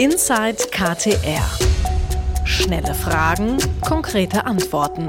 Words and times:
Inside 0.00 0.56
KTR. 0.70 1.44
Schnelle 2.46 2.94
Fragen, 2.94 3.58
konkrete 3.86 4.46
Antworten. 4.46 5.08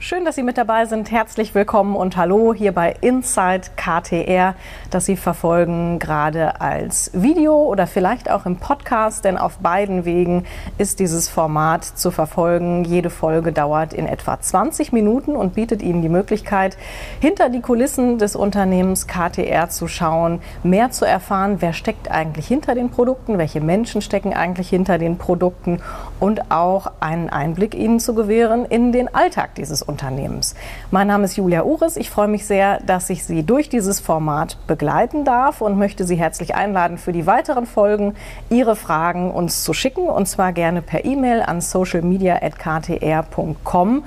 Schön, 0.00 0.24
dass 0.24 0.34
Sie 0.34 0.42
mit 0.42 0.58
dabei 0.58 0.86
sind. 0.86 1.12
Herzlich 1.12 1.54
willkommen 1.54 1.94
und 1.94 2.16
hallo 2.16 2.52
hier 2.52 2.72
bei 2.72 2.96
Inside 3.02 3.62
KTR, 3.76 4.56
das 4.90 5.06
Sie 5.06 5.16
verfolgen 5.16 5.98
gerade 5.98 6.60
als 6.60 7.10
Video 7.12 7.54
oder 7.64 7.86
vielleicht 7.86 8.30
auch 8.30 8.46
im 8.46 8.56
Podcast, 8.56 9.24
denn 9.24 9.38
auf 9.38 9.58
beiden 9.58 10.04
Wegen 10.04 10.44
ist 10.78 11.00
dieses 11.00 11.28
Format 11.28 11.84
zu 11.84 12.10
verfolgen. 12.10 12.84
Jede 12.84 13.10
Folge 13.10 13.52
dauert 13.52 13.92
in 13.92 14.06
etwa 14.06 14.40
20 14.40 14.92
Minuten 14.92 15.36
und 15.36 15.54
bietet 15.54 15.82
Ihnen 15.82 16.02
die 16.02 16.08
Möglichkeit, 16.08 16.76
hinter 17.20 17.48
die 17.48 17.60
Kulissen 17.60 18.18
des 18.18 18.36
Unternehmens 18.36 19.06
KTR 19.06 19.68
zu 19.68 19.88
schauen, 19.88 20.40
mehr 20.62 20.90
zu 20.90 21.04
erfahren, 21.04 21.56
wer 21.60 21.72
steckt 21.72 22.10
eigentlich 22.10 22.46
hinter 22.46 22.74
den 22.74 22.90
Produkten, 22.90 23.38
welche 23.38 23.60
Menschen 23.60 24.02
stecken 24.02 24.34
eigentlich 24.34 24.68
hinter 24.68 24.98
den 24.98 25.18
Produkten 25.18 25.80
und 26.20 26.50
auch 26.50 26.92
einen 27.00 27.30
Einblick 27.30 27.74
Ihnen 27.74 28.00
zu 28.00 28.14
gewähren 28.14 28.64
in 28.64 28.92
den 28.92 29.14
Alltag 29.14 29.54
dieses 29.54 29.82
Unternehmens. 29.82 30.54
Mein 30.90 31.06
Name 31.06 31.24
ist 31.24 31.36
Julia 31.36 31.62
Uris. 31.62 31.96
Ich 31.96 32.10
freue 32.10 32.28
mich 32.28 32.46
sehr, 32.46 32.80
dass 32.80 33.10
ich 33.10 33.24
Sie 33.24 33.42
durch 33.42 33.68
dieses 33.68 34.00
Format 34.00 34.56
begleiten 34.86 35.24
darf 35.24 35.62
und 35.62 35.76
möchte 35.78 36.04
Sie 36.04 36.14
herzlich 36.14 36.54
einladen, 36.54 36.96
für 36.96 37.10
die 37.10 37.26
weiteren 37.26 37.66
Folgen 37.66 38.14
Ihre 38.50 38.76
Fragen 38.76 39.32
uns 39.32 39.64
zu 39.64 39.72
schicken 39.72 40.08
und 40.08 40.26
zwar 40.26 40.52
gerne 40.52 40.80
per 40.80 41.04
E-Mail 41.04 41.42
an 41.42 41.60
socialmedia.ktr.com. 41.60 44.04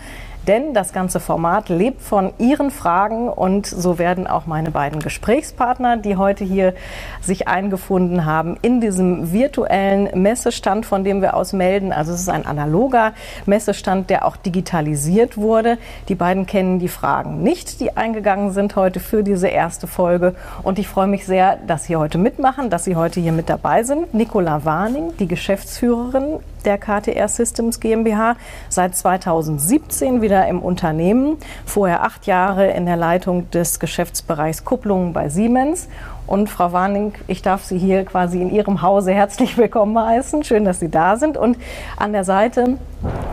Denn 0.49 0.73
das 0.73 0.93
ganze 0.93 1.19
Format 1.19 1.69
lebt 1.69 2.01
von 2.01 2.33
Ihren 2.39 2.71
Fragen 2.71 3.29
und 3.29 3.67
so 3.67 3.99
werden 3.99 4.25
auch 4.25 4.47
meine 4.47 4.71
beiden 4.71 4.99
Gesprächspartner, 4.99 5.97
die 5.97 6.15
heute 6.15 6.43
hier 6.43 6.73
sich 7.21 7.47
eingefunden 7.47 8.25
haben, 8.25 8.57
in 8.63 8.81
diesem 8.81 9.31
virtuellen 9.31 10.09
Messestand, 10.19 10.87
von 10.87 11.03
dem 11.03 11.21
wir 11.21 11.35
aus 11.35 11.53
melden. 11.53 11.93
Also 11.93 12.13
es 12.13 12.21
ist 12.21 12.29
ein 12.29 12.47
analoger 12.47 13.13
Messestand, 13.45 14.09
der 14.09 14.25
auch 14.25 14.37
digitalisiert 14.37 15.37
wurde. 15.37 15.77
Die 16.07 16.15
beiden 16.15 16.47
kennen 16.47 16.79
die 16.79 16.87
Fragen 16.87 17.43
nicht, 17.43 17.79
die 17.79 17.95
eingegangen 17.95 18.51
sind 18.51 18.75
heute 18.75 18.99
für 18.99 19.21
diese 19.21 19.49
erste 19.49 19.85
Folge. 19.85 20.33
Und 20.63 20.79
ich 20.79 20.87
freue 20.87 21.05
mich 21.05 21.27
sehr, 21.27 21.57
dass 21.67 21.83
Sie 21.83 21.95
heute 21.95 22.17
mitmachen, 22.17 22.71
dass 22.71 22.85
Sie 22.85 22.95
heute 22.95 23.19
hier 23.19 23.33
mit 23.33 23.49
dabei 23.49 23.83
sind. 23.83 24.15
Nicola 24.15 24.65
Warning, 24.65 25.15
die 25.19 25.27
Geschäftsführerin 25.27 26.39
der 26.65 26.77
KTR 26.77 27.27
Systems 27.27 27.79
GmbH, 27.79 28.35
seit 28.69 28.95
2017 28.95 30.21
wieder 30.21 30.47
im 30.47 30.61
Unternehmen, 30.61 31.37
vorher 31.65 32.03
acht 32.03 32.27
Jahre 32.27 32.71
in 32.71 32.85
der 32.85 32.97
Leitung 32.97 33.49
des 33.51 33.79
Geschäftsbereichs 33.79 34.65
Kupplungen 34.65 35.13
bei 35.13 35.29
Siemens 35.29 35.87
und 36.29 36.47
Frau 36.47 36.71
Warning, 36.71 37.13
ich 37.27 37.41
darf 37.41 37.63
Sie 37.63 37.79
hier 37.79 38.05
quasi 38.05 38.39
in 38.39 38.51
Ihrem 38.51 38.83
Hause 38.83 39.11
herzlich 39.11 39.57
willkommen 39.57 39.97
heißen. 39.97 40.43
Schön, 40.43 40.63
dass 40.63 40.79
Sie 40.79 40.89
da 40.89 41.17
sind. 41.17 41.37
Und 41.37 41.57
an 41.97 42.13
der 42.13 42.23
Seite 42.23 42.77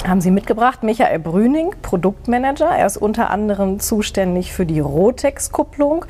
haben 0.08 0.22
Sie 0.22 0.30
mitgebracht 0.30 0.82
Michael 0.82 1.18
Brüning, 1.18 1.74
Produktmanager. 1.82 2.70
Er 2.70 2.86
ist 2.86 2.96
unter 2.96 3.28
anderem 3.28 3.80
zuständig 3.80 4.52
für 4.52 4.64
die 4.64 4.80
Rotex-Kupplung. 4.80 6.06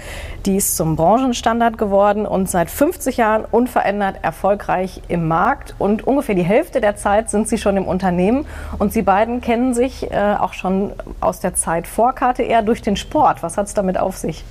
Die 0.46 0.56
ist 0.56 0.76
zum 0.76 0.94
Branchenstandard 0.94 1.76
geworden 1.76 2.24
und 2.24 2.48
seit 2.48 2.70
50 2.70 3.16
Jahren 3.16 3.44
unverändert 3.44 4.18
erfolgreich 4.22 5.02
im 5.08 5.26
Markt. 5.26 5.74
Und 5.80 6.06
ungefähr 6.06 6.36
die 6.36 6.42
Hälfte 6.42 6.80
der 6.80 6.94
Zeit 6.94 7.30
sind 7.30 7.48
Sie 7.48 7.58
schon 7.58 7.76
im 7.76 7.88
Unternehmen. 7.88 8.46
Und 8.78 8.92
Sie 8.92 9.02
beiden 9.02 9.40
kennen 9.40 9.74
sich 9.74 10.08
äh, 10.12 10.36
auch 10.38 10.52
schon 10.52 10.92
aus 11.20 11.40
der 11.40 11.54
Zeit 11.54 11.88
vor 11.88 12.14
KTR 12.14 12.62
durch 12.62 12.80
den 12.80 12.94
Sport. 12.96 13.42
Was 13.42 13.56
hat 13.56 13.66
es 13.66 13.74
damit 13.74 13.98
auf 13.98 14.16
sich? 14.16 14.44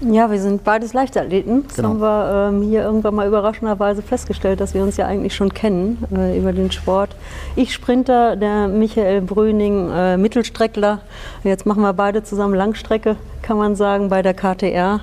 Ja, 0.00 0.30
wir 0.30 0.38
sind 0.38 0.62
beides 0.62 0.92
Leichtathleten. 0.92 1.64
Das 1.66 1.76
genau. 1.76 1.88
haben 1.88 2.00
wir 2.00 2.50
ähm, 2.50 2.62
hier 2.68 2.82
irgendwann 2.82 3.14
mal 3.14 3.26
überraschenderweise 3.26 4.02
festgestellt, 4.02 4.60
dass 4.60 4.74
wir 4.74 4.82
uns 4.82 4.98
ja 4.98 5.06
eigentlich 5.06 5.34
schon 5.34 5.54
kennen 5.54 6.04
äh, 6.14 6.38
über 6.38 6.52
den 6.52 6.70
Sport. 6.70 7.16
Ich 7.54 7.72
Sprinter, 7.72 8.36
der 8.36 8.68
Michael 8.68 9.22
Brüning 9.22 9.90
äh, 9.90 10.18
Mittelstreckler. 10.18 11.00
Jetzt 11.44 11.64
machen 11.64 11.82
wir 11.82 11.94
beide 11.94 12.22
zusammen 12.22 12.54
Langstrecke, 12.54 13.16
kann 13.40 13.56
man 13.56 13.74
sagen, 13.74 14.10
bei 14.10 14.20
der 14.20 14.34
KTR. 14.34 15.00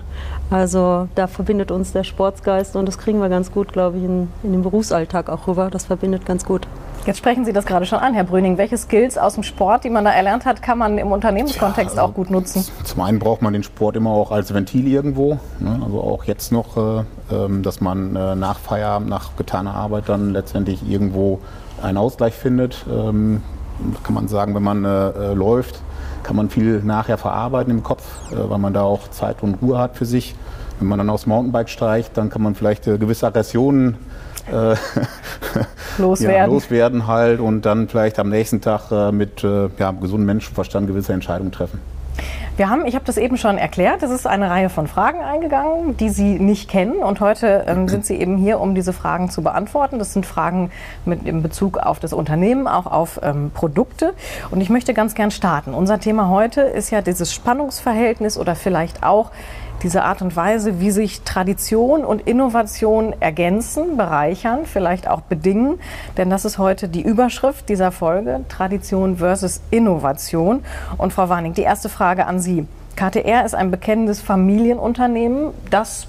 Also 0.52 1.08
da 1.16 1.26
verbindet 1.26 1.72
uns 1.72 1.92
der 1.92 2.04
Sportsgeist 2.04 2.76
und 2.76 2.86
das 2.86 3.00
kriegen 3.00 3.20
wir 3.20 3.30
ganz 3.30 3.52
gut, 3.52 3.74
glaube 3.74 3.98
ich, 3.98 4.04
in, 4.04 4.28
in 4.44 4.52
den 4.52 4.62
Berufsalltag 4.62 5.28
auch 5.28 5.48
rüber. 5.48 5.70
Das 5.72 5.86
verbindet 5.86 6.28
ganz 6.28 6.46
gut. 6.46 6.68
Jetzt 7.06 7.18
sprechen 7.18 7.44
Sie 7.44 7.52
das 7.52 7.66
gerade 7.66 7.86
schon 7.86 8.00
an, 8.00 8.14
Herr 8.14 8.24
Brüning. 8.24 8.58
Welche 8.58 8.78
Skills 8.78 9.18
aus 9.18 9.34
dem 9.34 9.44
Sport, 9.44 9.84
die 9.84 9.90
man 9.90 10.06
da 10.06 10.12
erlernt 10.12 10.46
hat, 10.46 10.62
kann 10.62 10.78
man 10.78 10.98
im 10.98 11.12
Unternehmenskontext 11.12 11.98
ja, 11.98 12.02
auch 12.02 12.14
gut 12.14 12.30
nutzen? 12.30 12.66
Zum 12.86 13.02
einen 13.02 13.20
braucht 13.20 13.42
man 13.42 13.52
den 13.52 13.64
Sport 13.64 13.98
immer 13.98 14.12
auch 14.12 14.32
als 14.32 14.54
Ventil 14.54 14.88
irgendwo. 14.88 15.38
Ne? 15.60 15.82
Also 15.84 16.00
auch 16.00 16.24
jetzt 16.24 16.54
noch, 16.54 16.78
äh, 16.78 17.04
ähm, 17.30 17.62
dass 17.62 17.82
man 17.82 18.16
äh, 18.16 18.36
nach 18.36 18.58
Feierabend, 18.58 19.10
nach 19.10 19.36
getaner 19.36 19.76
Arbeit 19.76 20.08
dann 20.08 20.32
letztendlich 20.32 20.90
irgendwo 20.90 21.42
einen 21.82 21.98
Ausgleich 21.98 22.36
findet. 22.36 22.86
Ähm, 22.90 23.42
kann 24.04 24.16
man 24.16 24.30
sagen, 24.30 24.56
wenn 24.56 24.64
man 24.64 24.86
äh, 24.86 25.34
läuft, 25.34 25.82
kann 26.24 26.38
man 26.38 26.50
viel 26.50 26.82
nachher 26.86 27.18
verarbeiten 27.18 27.70
im 27.70 27.84
Kopf, 27.84 28.04
weil 28.32 28.60
man 28.60 28.74
da 28.74 28.84
auch 28.84 29.10
Zeit 29.10 29.44
und 29.44 29.56
Ruhe 29.62 29.78
hat 29.78 29.98
für 29.98 30.06
sich. 30.06 30.36
Wenn 30.80 30.88
man 30.88 31.00
dann 31.00 31.10
aufs 31.10 31.26
Mountainbike 31.26 31.68
steigt, 31.68 32.16
dann 32.16 32.30
kann 32.30 32.42
man 32.42 32.56
vielleicht 32.56 32.86
gewisse 32.86 33.28
Aggressionen 33.28 33.98
äh, 34.52 34.76
loswerden. 35.98 36.36
Ja, 36.36 36.46
loswerden 36.46 37.08
halt 37.08 37.40
und 37.40 37.64
dann 37.64 37.88
vielleicht 37.88 38.20
am 38.20 38.30
nächsten 38.30 38.62
Tag 38.62 38.92
äh, 38.92 39.12
mit 39.12 39.44
äh, 39.44 39.70
ja, 39.78 39.92
gesundem 39.92 40.26
Menschenverstand 40.28 40.88
gewisse 40.88 41.14
Entscheidungen 41.14 41.52
treffen. 41.52 41.80
Wir 42.56 42.70
haben, 42.70 42.86
ich 42.86 42.94
habe 42.94 43.04
das 43.06 43.18
eben 43.18 43.36
schon 43.38 43.58
erklärt, 43.58 44.04
es 44.04 44.12
ist 44.12 44.28
eine 44.28 44.48
Reihe 44.52 44.70
von 44.70 44.86
Fragen 44.86 45.22
eingegangen, 45.22 45.98
die 45.98 46.10
Sie 46.10 46.38
nicht 46.38 46.70
kennen. 46.70 46.98
Und 46.98 47.20
heute 47.20 47.66
ähm, 47.68 47.88
sind 47.90 48.06
Sie 48.06 48.16
eben 48.16 48.38
hier, 48.38 48.60
um 48.60 48.76
diese 48.76 48.94
Fragen 48.94 49.32
zu 49.32 49.42
beantworten. 49.42 49.98
Das 49.98 50.14
sind 50.14 50.26
Fragen 50.26 50.70
mit 51.06 51.26
in 51.26 51.42
Bezug 51.42 51.78
auf 51.78 52.00
das 52.00 52.14
Unternehmen, 52.14 52.68
auch 52.68 52.86
auf 52.86 53.20
ähm, 53.24 53.50
Produkte. 53.52 54.14
Und 54.52 54.62
ich 54.62 54.70
möchte 54.70 54.94
ganz 54.94 55.16
gern 55.16 55.32
starten. 55.32 55.74
Unser 55.74 56.00
Thema 56.00 56.30
heute 56.30 56.62
ist 56.62 56.92
ja 56.92 57.02
dieses 57.02 57.34
Spannungsverhältnis 57.34 58.38
oder 58.38 58.54
vielleicht 58.54 59.02
auch 59.02 59.32
diese 59.84 60.04
Art 60.04 60.22
und 60.22 60.36
Weise, 60.36 60.80
wie 60.80 60.92
sich 60.92 61.22
Tradition 61.22 62.06
und 62.06 62.22
Innovation 62.22 63.14
ergänzen, 63.20 63.98
bereichern, 63.98 64.66
vielleicht 64.66 65.08
auch 65.08 65.22
bedingen. 65.22 65.80
Denn 66.18 66.30
das 66.30 66.46
ist 66.46 66.58
heute 66.58 66.88
die 66.88 67.02
Überschrift 67.02 67.70
dieser 67.70 67.92
Folge, 67.92 68.46
Tradition 68.50 69.18
versus 69.18 69.62
Innovation. 69.70 70.64
Und 70.98 71.14
Frau 71.14 71.30
Warning, 71.30 71.54
die 71.54 71.62
erste 71.62 71.90
Frage 71.90 72.26
an 72.26 72.40
Sie. 72.40 72.66
KTR 72.96 73.46
ist 73.46 73.56
ein 73.56 73.72
bekennendes 73.72 74.22
Familienunternehmen, 74.22 75.52
das 75.70 76.08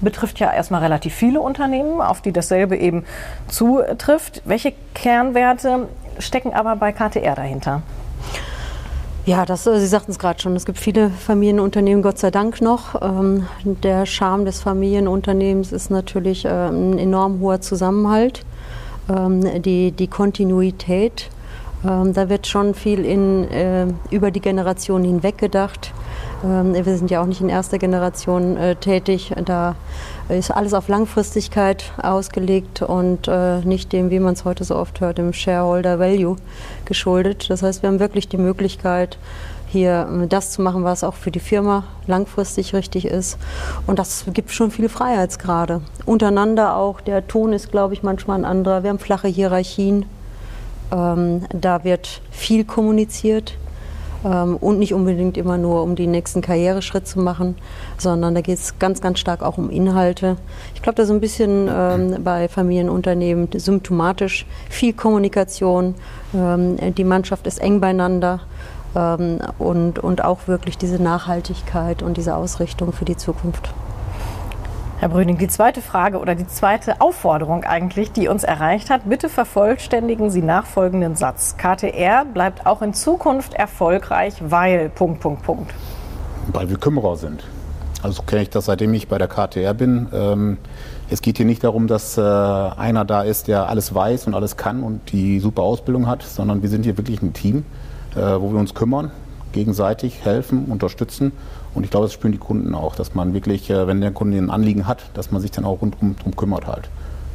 betrifft 0.00 0.38
ja 0.38 0.52
erstmal 0.52 0.82
relativ 0.82 1.14
viele 1.14 1.40
Unternehmen, 1.40 2.00
auf 2.00 2.20
die 2.20 2.32
dasselbe 2.32 2.76
eben 2.76 3.04
zutrifft. 3.48 4.42
Welche 4.44 4.72
Kernwerte 4.94 5.88
stecken 6.18 6.54
aber 6.54 6.76
bei 6.76 6.92
KTR 6.92 7.34
dahinter? 7.34 7.82
Ja, 9.30 9.46
das, 9.46 9.64
äh, 9.68 9.78
Sie 9.78 9.86
sagten 9.86 10.10
es 10.10 10.18
gerade 10.18 10.42
schon, 10.42 10.56
es 10.56 10.66
gibt 10.66 10.76
viele 10.76 11.08
Familienunternehmen, 11.08 12.02
Gott 12.02 12.18
sei 12.18 12.32
Dank 12.32 12.60
noch. 12.60 13.00
Ähm, 13.00 13.46
der 13.64 14.04
Charme 14.04 14.44
des 14.44 14.60
Familienunternehmens 14.60 15.70
ist 15.70 15.88
natürlich 15.88 16.46
äh, 16.46 16.48
ein 16.48 16.98
enorm 16.98 17.38
hoher 17.38 17.60
Zusammenhalt, 17.60 18.44
ähm, 19.08 19.62
die, 19.62 19.92
die 19.92 20.08
Kontinuität. 20.08 21.30
Ähm, 21.86 22.12
da 22.12 22.28
wird 22.28 22.48
schon 22.48 22.74
viel 22.74 23.04
in, 23.04 23.48
äh, 23.52 23.86
über 24.10 24.32
die 24.32 24.40
Generation 24.40 25.04
hinweg 25.04 25.38
gedacht. 25.38 25.92
Ähm, 26.44 26.74
wir 26.74 26.96
sind 26.96 27.10
ja 27.10 27.20
auch 27.22 27.26
nicht 27.26 27.40
in 27.40 27.48
erster 27.48 27.78
Generation 27.78 28.56
äh, 28.56 28.76
tätig. 28.76 29.32
Da 29.44 29.76
ist 30.28 30.50
alles 30.50 30.74
auf 30.74 30.88
Langfristigkeit 30.88 31.92
ausgelegt 32.02 32.82
und 32.82 33.28
äh, 33.28 33.60
nicht 33.60 33.92
dem, 33.92 34.10
wie 34.10 34.20
man 34.20 34.34
es 34.34 34.44
heute 34.44 34.64
so 34.64 34.76
oft 34.76 35.00
hört, 35.00 35.18
dem 35.18 35.32
Shareholder 35.32 35.98
Value 35.98 36.36
geschuldet. 36.84 37.50
Das 37.50 37.62
heißt, 37.62 37.82
wir 37.82 37.88
haben 37.88 38.00
wirklich 38.00 38.28
die 38.28 38.38
Möglichkeit, 38.38 39.18
hier 39.66 40.08
äh, 40.10 40.26
das 40.26 40.52
zu 40.52 40.62
machen, 40.62 40.84
was 40.84 41.04
auch 41.04 41.14
für 41.14 41.30
die 41.30 41.40
Firma 41.40 41.84
langfristig 42.06 42.74
richtig 42.74 43.06
ist. 43.06 43.38
Und 43.86 43.98
das 43.98 44.24
gibt 44.32 44.50
schon 44.50 44.70
viele 44.70 44.88
Freiheitsgrade. 44.88 45.82
Untereinander 46.06 46.76
auch. 46.76 47.00
Der 47.00 47.26
Ton 47.26 47.52
ist, 47.52 47.70
glaube 47.70 47.94
ich, 47.94 48.02
manchmal 48.02 48.38
ein 48.38 48.44
anderer. 48.44 48.82
Wir 48.82 48.90
haben 48.90 48.98
flache 48.98 49.28
Hierarchien. 49.28 50.06
Ähm, 50.90 51.42
da 51.52 51.84
wird 51.84 52.20
viel 52.30 52.64
kommuniziert 52.64 53.56
und 54.22 54.78
nicht 54.78 54.92
unbedingt 54.92 55.36
immer 55.38 55.56
nur 55.56 55.82
um 55.82 55.96
den 55.96 56.10
nächsten 56.10 56.42
Karriereschritt 56.42 57.06
zu 57.06 57.20
machen, 57.20 57.56
sondern 57.96 58.34
da 58.34 58.40
geht 58.40 58.58
es 58.58 58.78
ganz, 58.78 59.00
ganz 59.00 59.18
stark 59.18 59.42
auch 59.42 59.56
um 59.56 59.70
Inhalte. 59.70 60.36
Ich 60.74 60.82
glaube, 60.82 60.96
da 60.96 61.04
ist 61.04 61.10
ein 61.10 61.20
bisschen 61.20 61.68
ähm, 61.72 62.22
bei 62.22 62.48
Familienunternehmen 62.48 63.48
symptomatisch 63.54 64.46
viel 64.68 64.92
Kommunikation. 64.92 65.94
Ähm, 66.34 66.76
die 66.94 67.04
Mannschaft 67.04 67.46
ist 67.46 67.60
eng 67.60 67.80
beieinander. 67.80 68.40
Ähm, 68.94 69.38
und, 69.58 69.98
und 69.98 70.24
auch 70.24 70.48
wirklich 70.48 70.76
diese 70.76 71.02
Nachhaltigkeit 71.02 72.02
und 72.02 72.16
diese 72.16 72.34
Ausrichtung 72.34 72.92
für 72.92 73.04
die 73.04 73.16
Zukunft. 73.16 73.72
Herr 75.00 75.08
Brüning, 75.08 75.38
die 75.38 75.48
zweite 75.48 75.80
Frage 75.80 76.18
oder 76.18 76.34
die 76.34 76.46
zweite 76.46 77.00
Aufforderung 77.00 77.64
eigentlich, 77.64 78.12
die 78.12 78.28
uns 78.28 78.44
erreicht 78.44 78.90
hat, 78.90 79.08
bitte 79.08 79.30
vervollständigen 79.30 80.28
Sie 80.28 80.42
nachfolgenden 80.42 81.16
Satz. 81.16 81.56
KTR 81.56 82.26
bleibt 82.26 82.66
auch 82.66 82.82
in 82.82 82.92
Zukunft 82.92 83.54
erfolgreich, 83.54 84.34
weil 84.40 84.90
Punkt, 84.90 85.20
Punkt, 85.20 85.42
Punkt. 85.42 85.72
Weil 86.52 86.68
wir 86.68 86.76
Kümmerer 86.76 87.16
sind. 87.16 87.44
Also 88.02 88.20
kenne 88.24 88.42
ich 88.42 88.50
das, 88.50 88.66
seitdem 88.66 88.92
ich 88.92 89.08
bei 89.08 89.16
der 89.16 89.28
KTR 89.28 89.72
bin. 89.72 90.08
Ähm, 90.12 90.58
es 91.08 91.22
geht 91.22 91.38
hier 91.38 91.46
nicht 91.46 91.64
darum, 91.64 91.86
dass 91.86 92.18
äh, 92.18 92.20
einer 92.20 93.06
da 93.06 93.22
ist, 93.22 93.48
der 93.48 93.70
alles 93.70 93.94
weiß 93.94 94.26
und 94.26 94.34
alles 94.34 94.58
kann 94.58 94.82
und 94.82 95.12
die 95.12 95.40
super 95.40 95.62
Ausbildung 95.62 96.08
hat, 96.08 96.22
sondern 96.22 96.60
wir 96.60 96.68
sind 96.68 96.84
hier 96.84 96.98
wirklich 96.98 97.22
ein 97.22 97.32
Team, 97.32 97.64
äh, 98.14 98.20
wo 98.20 98.52
wir 98.52 98.60
uns 98.60 98.74
kümmern, 98.74 99.10
gegenseitig 99.52 100.26
helfen, 100.26 100.66
unterstützen. 100.66 101.32
Und 101.74 101.84
ich 101.84 101.90
glaube, 101.90 102.06
das 102.06 102.12
spüren 102.12 102.32
die 102.32 102.38
Kunden 102.38 102.74
auch, 102.74 102.96
dass 102.96 103.14
man 103.14 103.32
wirklich, 103.34 103.70
äh, 103.70 103.86
wenn 103.86 104.00
der 104.00 104.10
Kunde 104.10 104.38
ein 104.38 104.50
Anliegen 104.50 104.86
hat, 104.86 105.10
dass 105.14 105.30
man 105.30 105.40
sich 105.40 105.50
dann 105.50 105.64
auch 105.64 105.82
rundherum 105.82 106.16
drum 106.16 106.36
kümmert 106.36 106.66
halt. 106.66 106.88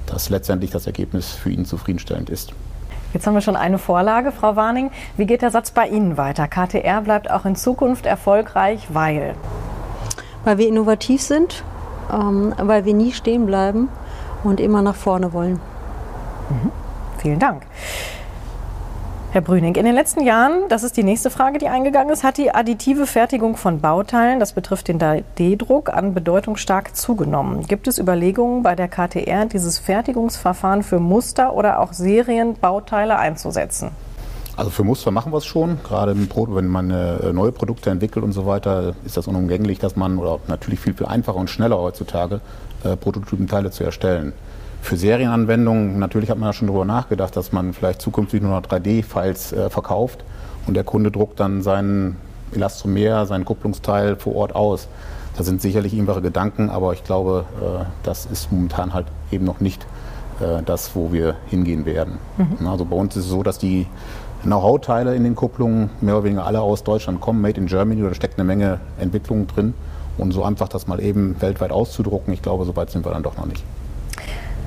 Dass 0.06 0.30
letztendlich 0.30 0.72
das 0.72 0.88
Ergebnis 0.88 1.32
für 1.32 1.50
ihn 1.50 1.66
zufriedenstellend 1.66 2.30
ist. 2.30 2.54
Jetzt 3.14 3.26
haben 3.26 3.34
wir 3.34 3.42
schon 3.42 3.56
eine 3.56 3.78
Vorlage, 3.78 4.34
Frau 4.34 4.58
Warning. 4.58 4.92
Wie 5.16 5.26
geht 5.26 5.42
der 5.42 5.50
Satz 5.50 5.72
bei 5.72 5.88
Ihnen 5.88 6.18
weiter? 6.18 6.50
KTR 6.50 7.02
bleibt 7.02 7.32
auch 7.32 7.46
in 7.46 7.56
Zukunft 7.56 8.06
erfolgreich, 8.06 8.88
weil? 8.90 9.36
Weil 10.44 10.58
wir 10.58 10.68
innovativ 10.68 11.22
sind, 11.22 11.64
ähm, 12.12 12.54
weil 12.58 12.84
wir 12.84 12.94
nie 12.94 13.14
stehen 13.14 13.46
bleiben 13.46 13.88
und 14.44 14.60
immer 14.60 14.82
nach 14.82 14.96
vorne 14.96 15.32
wollen. 15.32 15.62
Mhm. 16.50 16.72
Vielen 17.20 17.40
Dank. 17.40 17.64
Herr 19.36 19.42
Brüning, 19.42 19.76
in 19.76 19.84
den 19.84 19.96
letzten 19.96 20.24
Jahren, 20.24 20.70
das 20.70 20.84
ist 20.84 20.96
die 20.96 21.04
nächste 21.04 21.30
Frage, 21.30 21.58
die 21.58 21.68
eingegangen 21.68 22.14
ist, 22.14 22.24
hat 22.24 22.38
die 22.38 22.52
additive 22.52 23.06
Fertigung 23.06 23.58
von 23.58 23.82
Bauteilen, 23.82 24.40
das 24.40 24.54
betrifft 24.54 24.88
den 24.88 24.98
3D-Druck, 24.98 25.90
an 25.90 26.14
Bedeutung 26.14 26.56
stark 26.56 26.96
zugenommen. 26.96 27.68
Gibt 27.68 27.90
es 27.90 28.00
Überlegungen 28.00 28.64
bei 28.64 28.76
der 28.76 28.88
KTR, 28.88 29.46
dieses 29.48 29.78
Fertigungsverfahren 29.78 30.84
für 30.84 31.02
Muster 31.02 31.54
oder 31.54 31.82
auch 31.82 31.92
Serienbauteile 31.92 33.20
einzusetzen? 33.20 33.92
Also 34.56 34.72
für 34.72 34.86
Muster 34.86 35.12
machen 35.12 35.34
wir 35.34 35.40
es 35.40 35.46
schon. 35.46 35.80
Gerade 35.84 36.16
wenn 36.16 36.68
man 36.70 36.90
äh, 36.90 37.34
neue 37.34 37.52
Produkte 37.52 37.90
entwickelt 37.90 38.24
und 38.24 38.32
so 38.32 38.46
weiter, 38.46 38.96
ist 39.04 39.18
das 39.18 39.28
unumgänglich, 39.28 39.80
dass 39.80 39.98
man, 39.98 40.18
oder 40.18 40.40
natürlich 40.48 40.80
viel, 40.80 40.94
viel 40.94 41.08
einfacher 41.08 41.36
und 41.36 41.50
schneller 41.50 41.78
heutzutage, 41.78 42.40
äh, 42.86 42.96
Prototypenteile 42.96 43.70
zu 43.70 43.84
erstellen. 43.84 44.32
Für 44.86 44.98
Serienanwendungen, 44.98 45.98
natürlich 45.98 46.30
hat 46.30 46.38
man 46.38 46.50
ja 46.50 46.54
schon 46.54 46.68
darüber 46.68 46.86
nachgedacht, 46.86 47.36
dass 47.36 47.52
man 47.52 47.74
vielleicht 47.74 48.04
zukünftig 48.04 48.44
nur 48.44 48.52
noch 48.52 48.62
3D-Files 48.62 49.52
äh, 49.52 49.70
verkauft 49.72 50.24
und 50.68 50.76
der 50.76 50.84
Kunde 50.84 51.10
druckt 51.10 51.40
dann 51.40 51.64
seinen 51.64 52.18
Elastomer, 52.54 53.26
sein 53.26 53.46
Kupplungsteil 53.46 54.16
vor 54.16 54.36
Ort 54.36 54.54
aus. 54.54 54.88
Da 55.38 55.44
sind 55.44 55.60
sicherlich 55.60 55.96
irgendwelche 55.96 56.22
Gedanken, 56.22 56.70
aber 56.70 56.94
ich 56.94 57.04
glaube, 57.04 57.46
äh, 57.60 57.84
das 58.04 58.28
ist 58.28 58.52
momentan 58.52 58.94
halt 58.94 59.08
eben 59.32 59.44
noch 59.44 59.60
nicht 59.60 59.88
äh, 60.40 60.62
das, 60.64 60.96
wo 60.96 61.12
wir 61.12 61.34
hingehen 61.48 61.88
werden. 61.88 62.20
Mhm. 62.38 62.68
Also 62.68 62.86
bei 62.86 62.96
uns 62.96 63.16
ist 63.16 63.24
es 63.24 63.32
so, 63.32 63.42
dass 63.42 63.58
die 63.58 63.88
Know-how-Teile 64.44 65.16
in 65.16 65.24
den 65.24 65.34
Kupplungen 65.34 65.90
mehr 66.00 66.14
oder 66.14 66.26
weniger 66.26 66.46
alle 66.46 66.62
aus 66.62 66.84
Deutschland 66.84 67.22
kommen, 67.22 67.42
made 67.42 67.60
in 67.60 67.66
Germany, 67.66 68.04
da 68.04 68.14
steckt 68.14 68.38
eine 68.38 68.46
Menge 68.46 68.80
Entwicklung 69.00 69.48
drin. 69.48 69.74
Und 70.20 70.32
so 70.32 70.44
einfach 70.44 70.68
das 70.70 70.86
mal 70.86 71.02
eben 71.02 71.36
weltweit 71.40 71.72
auszudrucken, 71.72 72.32
ich 72.36 72.44
glaube, 72.44 72.66
so 72.66 72.76
weit 72.76 72.92
sind 72.92 73.04
wir 73.04 73.12
dann 73.12 73.24
doch 73.24 73.36
noch 73.36 73.48
nicht. 73.48 73.64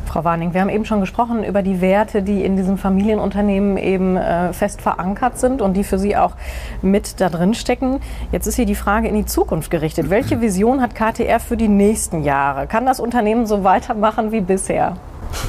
Frau 0.09 0.25
Warning, 0.25 0.55
wir 0.55 0.63
haben 0.63 0.71
eben 0.71 0.87
schon 0.87 1.01
gesprochen 1.01 1.45
über 1.45 1.61
die 1.61 1.83
Werte, 1.83 2.23
die 2.23 2.43
in 2.43 2.57
diesem 2.57 2.79
Familienunternehmen 2.79 3.77
eben 3.77 4.17
äh, 4.17 4.55
fest 4.55 4.81
verankert 4.81 5.39
sind 5.39 5.61
und 5.61 5.75
die 5.75 5.85
für 5.85 5.99
Sie 5.99 6.17
auch 6.17 6.33
mit 6.81 7.21
da 7.21 7.29
drin 7.29 7.53
stecken. 7.53 8.01
Jetzt 8.33 8.47
ist 8.47 8.57
hier 8.57 8.65
die 8.65 8.75
Frage 8.75 9.09
in 9.09 9.15
die 9.15 9.27
Zukunft 9.27 9.71
gerichtet. 9.71 10.09
Welche 10.09 10.41
Vision 10.41 10.81
hat 10.81 10.95
KTR 10.95 11.41
für 11.41 11.59
die 11.59 11.69
nächsten 11.69 12.25
Jahre? 12.25 12.67
Kann 12.67 12.87
das 12.87 13.01
Unternehmen 13.01 13.45
so 13.45 13.65
weitermachen 13.65 14.33
wie 14.33 14.41
bisher? 14.41 14.97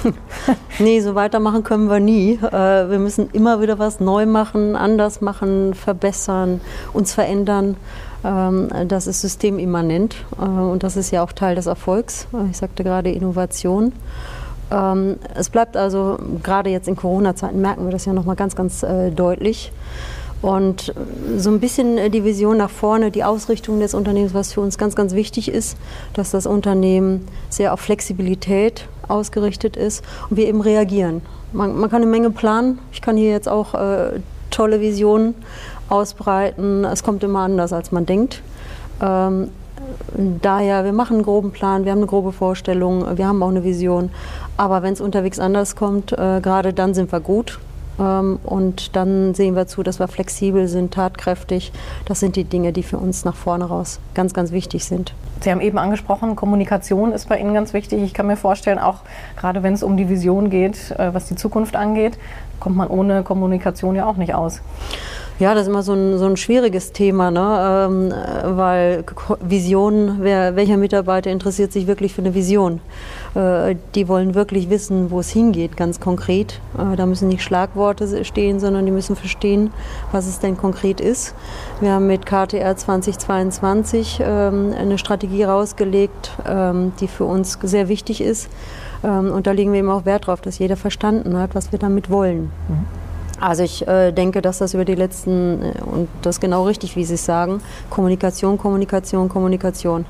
nee, 0.79 0.99
so 0.99 1.15
weitermachen 1.15 1.63
können 1.63 1.89
wir 1.89 2.01
nie. 2.01 2.33
Äh, 2.33 2.89
wir 2.89 2.99
müssen 2.99 3.29
immer 3.31 3.61
wieder 3.61 3.79
was 3.79 4.01
neu 4.01 4.25
machen, 4.25 4.75
anders 4.75 5.21
machen, 5.21 5.73
verbessern, 5.73 6.59
uns 6.91 7.13
verändern. 7.13 7.77
Ähm, 8.25 8.67
das 8.89 9.07
ist 9.07 9.21
systemimmanent 9.21 10.17
äh, 10.37 10.43
und 10.43 10.83
das 10.83 10.97
ist 10.97 11.11
ja 11.11 11.23
auch 11.23 11.31
Teil 11.31 11.55
des 11.55 11.65
Erfolgs. 11.65 12.27
Ich 12.51 12.57
sagte 12.57 12.83
gerade 12.83 13.09
Innovation. 13.09 13.93
Ähm, 14.71 15.17
es 15.35 15.49
bleibt 15.49 15.75
also, 15.77 16.17
gerade 16.43 16.69
jetzt 16.69 16.87
in 16.87 16.95
Corona-Zeiten 16.95 17.59
merken 17.59 17.85
wir 17.85 17.91
das 17.91 18.05
ja 18.05 18.13
nochmal 18.13 18.35
ganz, 18.35 18.55
ganz 18.55 18.83
äh, 18.83 19.11
deutlich. 19.11 19.71
Und 20.41 20.93
so 21.37 21.49
ein 21.49 21.59
bisschen 21.59 21.97
äh, 21.97 22.09
die 22.09 22.23
Vision 22.23 22.57
nach 22.57 22.69
vorne, 22.69 23.11
die 23.11 23.23
Ausrichtung 23.23 23.79
des 23.79 23.93
Unternehmens, 23.93 24.33
was 24.33 24.53
für 24.53 24.61
uns 24.61 24.77
ganz, 24.77 24.95
ganz 24.95 25.13
wichtig 25.13 25.49
ist, 25.49 25.77
dass 26.13 26.31
das 26.31 26.45
Unternehmen 26.45 27.27
sehr 27.49 27.73
auf 27.73 27.81
Flexibilität 27.81 28.87
ausgerichtet 29.07 29.75
ist 29.75 30.03
und 30.29 30.37
wir 30.37 30.47
eben 30.47 30.61
reagieren. 30.61 31.21
Man, 31.51 31.75
man 31.77 31.89
kann 31.89 32.01
eine 32.01 32.11
Menge 32.11 32.29
planen. 32.29 32.79
Ich 32.91 33.01
kann 33.01 33.17
hier 33.17 33.31
jetzt 33.31 33.49
auch 33.49 33.73
äh, 33.73 34.19
tolle 34.49 34.79
Visionen 34.79 35.35
ausbreiten. 35.89 36.85
Es 36.85 37.03
kommt 37.03 37.23
immer 37.23 37.39
anders, 37.39 37.73
als 37.73 37.91
man 37.91 38.05
denkt. 38.05 38.41
Ähm, 39.01 39.49
daher, 40.41 40.85
wir 40.85 40.93
machen 40.93 41.17
einen 41.17 41.23
groben 41.23 41.51
Plan, 41.51 41.85
wir 41.85 41.91
haben 41.91 41.99
eine 41.99 42.07
grobe 42.07 42.31
Vorstellung, 42.31 43.17
wir 43.17 43.27
haben 43.27 43.41
auch 43.43 43.49
eine 43.49 43.63
Vision. 43.63 44.09
Aber 44.57 44.83
wenn 44.83 44.93
es 44.93 45.01
unterwegs 45.01 45.39
anders 45.39 45.75
kommt, 45.75 46.11
äh, 46.11 46.39
gerade 46.41 46.73
dann 46.73 46.93
sind 46.93 47.11
wir 47.11 47.19
gut. 47.19 47.59
Ähm, 47.99 48.39
und 48.43 48.95
dann 48.95 49.33
sehen 49.33 49.55
wir 49.55 49.67
zu, 49.67 49.83
dass 49.83 49.99
wir 49.99 50.07
flexibel 50.07 50.67
sind, 50.67 50.93
tatkräftig. 50.93 51.71
Das 52.05 52.19
sind 52.19 52.35
die 52.35 52.43
Dinge, 52.43 52.71
die 52.71 52.83
für 52.83 52.97
uns 52.97 53.25
nach 53.25 53.35
vorne 53.35 53.65
raus 53.65 53.99
ganz, 54.13 54.33
ganz 54.33 54.51
wichtig 54.51 54.85
sind. 54.85 55.13
Sie 55.41 55.51
haben 55.51 55.61
eben 55.61 55.77
angesprochen, 55.77 56.35
Kommunikation 56.35 57.11
ist 57.11 57.29
bei 57.29 57.39
Ihnen 57.39 57.53
ganz 57.53 57.73
wichtig. 57.73 58.01
Ich 58.03 58.13
kann 58.13 58.27
mir 58.27 58.37
vorstellen, 58.37 58.79
auch 58.79 58.99
gerade 59.37 59.63
wenn 59.63 59.73
es 59.73 59.83
um 59.83 59.95
die 59.95 60.09
Vision 60.09 60.49
geht, 60.49 60.91
äh, 60.91 61.13
was 61.13 61.27
die 61.27 61.35
Zukunft 61.35 61.75
angeht, 61.75 62.17
kommt 62.59 62.75
man 62.75 62.87
ohne 62.87 63.23
Kommunikation 63.23 63.95
ja 63.95 64.05
auch 64.05 64.17
nicht 64.17 64.33
aus. 64.33 64.61
Ja, 65.39 65.53
das 65.53 65.63
ist 65.63 65.67
immer 65.69 65.83
so 65.83 65.93
ein, 65.93 66.17
so 66.17 66.25
ein 66.25 66.35
schwieriges 66.35 66.91
Thema, 66.91 67.31
ne? 67.31 67.87
Ähm, 67.89 68.13
weil 68.57 69.05
Vision, 69.39 70.17
wer, 70.19 70.57
welcher 70.57 70.75
Mitarbeiter 70.75 71.31
interessiert 71.31 71.71
sich 71.71 71.87
wirklich 71.87 72.13
für 72.13 72.21
eine 72.21 72.35
Vision? 72.35 72.81
Äh, 73.35 73.77
die 73.95 74.09
wollen 74.09 74.35
wirklich 74.35 74.69
wissen, 74.69 75.11
wo 75.11 75.21
es 75.21 75.29
hingeht, 75.29 75.77
ganz 75.77 76.01
konkret. 76.01 76.59
Äh, 76.77 76.97
da 76.97 77.05
müssen 77.05 77.29
nicht 77.29 77.41
Schlagworte 77.41 78.25
stehen, 78.25 78.59
sondern 78.59 78.85
die 78.85 78.91
müssen 78.91 79.15
verstehen, 79.15 79.71
was 80.11 80.27
es 80.27 80.39
denn 80.39 80.57
konkret 80.57 80.99
ist. 80.99 81.33
Wir 81.79 81.93
haben 81.93 82.07
mit 82.07 82.25
KTR 82.25 82.75
2022 82.75 84.19
ähm, 84.21 84.73
eine 84.77 84.97
Strategie 84.97 85.45
rausgelegt, 85.45 86.33
ähm, 86.45 86.91
die 86.99 87.07
für 87.07 87.23
uns 87.23 87.57
sehr 87.63 87.87
wichtig 87.87 88.19
ist. 88.19 88.49
Ähm, 89.05 89.31
und 89.31 89.47
da 89.47 89.51
legen 89.51 89.71
wir 89.71 89.79
eben 89.79 89.89
auch 89.89 90.03
Wert 90.03 90.27
darauf, 90.27 90.41
dass 90.41 90.59
jeder 90.59 90.75
verstanden 90.75 91.37
hat, 91.37 91.55
was 91.55 91.71
wir 91.71 91.79
damit 91.79 92.09
wollen. 92.09 92.51
Mhm. 92.67 93.08
Also 93.39 93.63
ich 93.63 93.87
äh, 93.87 94.11
denke, 94.11 94.41
dass 94.41 94.57
das 94.57 94.73
über 94.73 94.83
die 94.85 94.95
letzten, 94.95 95.61
äh, 95.61 95.73
und 95.81 96.09
das 96.21 96.35
ist 96.35 96.41
genau 96.41 96.65
richtig, 96.65 96.95
wie 96.95 97.05
Sie 97.05 97.13
es 97.13 97.25
sagen, 97.25 97.61
Kommunikation, 97.89 98.57
Kommunikation, 98.57 99.29
Kommunikation. 99.29 100.05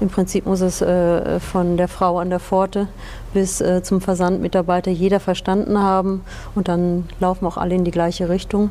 Im 0.00 0.08
Prinzip 0.08 0.44
muss 0.44 0.60
es 0.60 0.82
äh, 0.82 1.40
von 1.40 1.76
der 1.76 1.88
Frau 1.88 2.18
an 2.18 2.30
der 2.30 2.40
Pforte 2.40 2.88
bis 3.32 3.60
äh, 3.60 3.82
zum 3.82 4.00
Versandmitarbeiter 4.00 4.90
jeder 4.90 5.18
verstanden 5.18 5.78
haben 5.78 6.22
und 6.54 6.68
dann 6.68 7.08
laufen 7.20 7.46
auch 7.46 7.56
alle 7.56 7.74
in 7.74 7.84
die 7.84 7.90
gleiche 7.90 8.28
Richtung. 8.28 8.70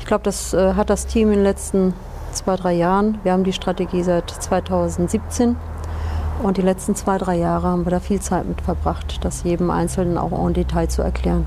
Ich 0.00 0.06
glaube, 0.06 0.24
das 0.24 0.52
äh, 0.54 0.74
hat 0.74 0.90
das 0.90 1.06
Team 1.06 1.28
in 1.28 1.36
den 1.36 1.44
letzten 1.44 1.94
zwei, 2.32 2.56
drei 2.56 2.72
Jahren. 2.72 3.18
Wir 3.22 3.32
haben 3.32 3.44
die 3.44 3.52
Strategie 3.52 4.02
seit 4.02 4.28
2017 4.30 5.56
und 6.42 6.56
die 6.56 6.62
letzten 6.62 6.96
zwei, 6.96 7.18
drei 7.18 7.36
Jahre 7.36 7.68
haben 7.68 7.86
wir 7.86 7.90
da 7.90 8.00
viel 8.00 8.20
Zeit 8.20 8.46
mit 8.46 8.60
verbracht, 8.60 9.24
das 9.24 9.44
jedem 9.44 9.70
Einzelnen 9.70 10.18
auch 10.18 10.32
en 10.32 10.52
Detail 10.52 10.88
zu 10.88 11.02
erklären. 11.02 11.46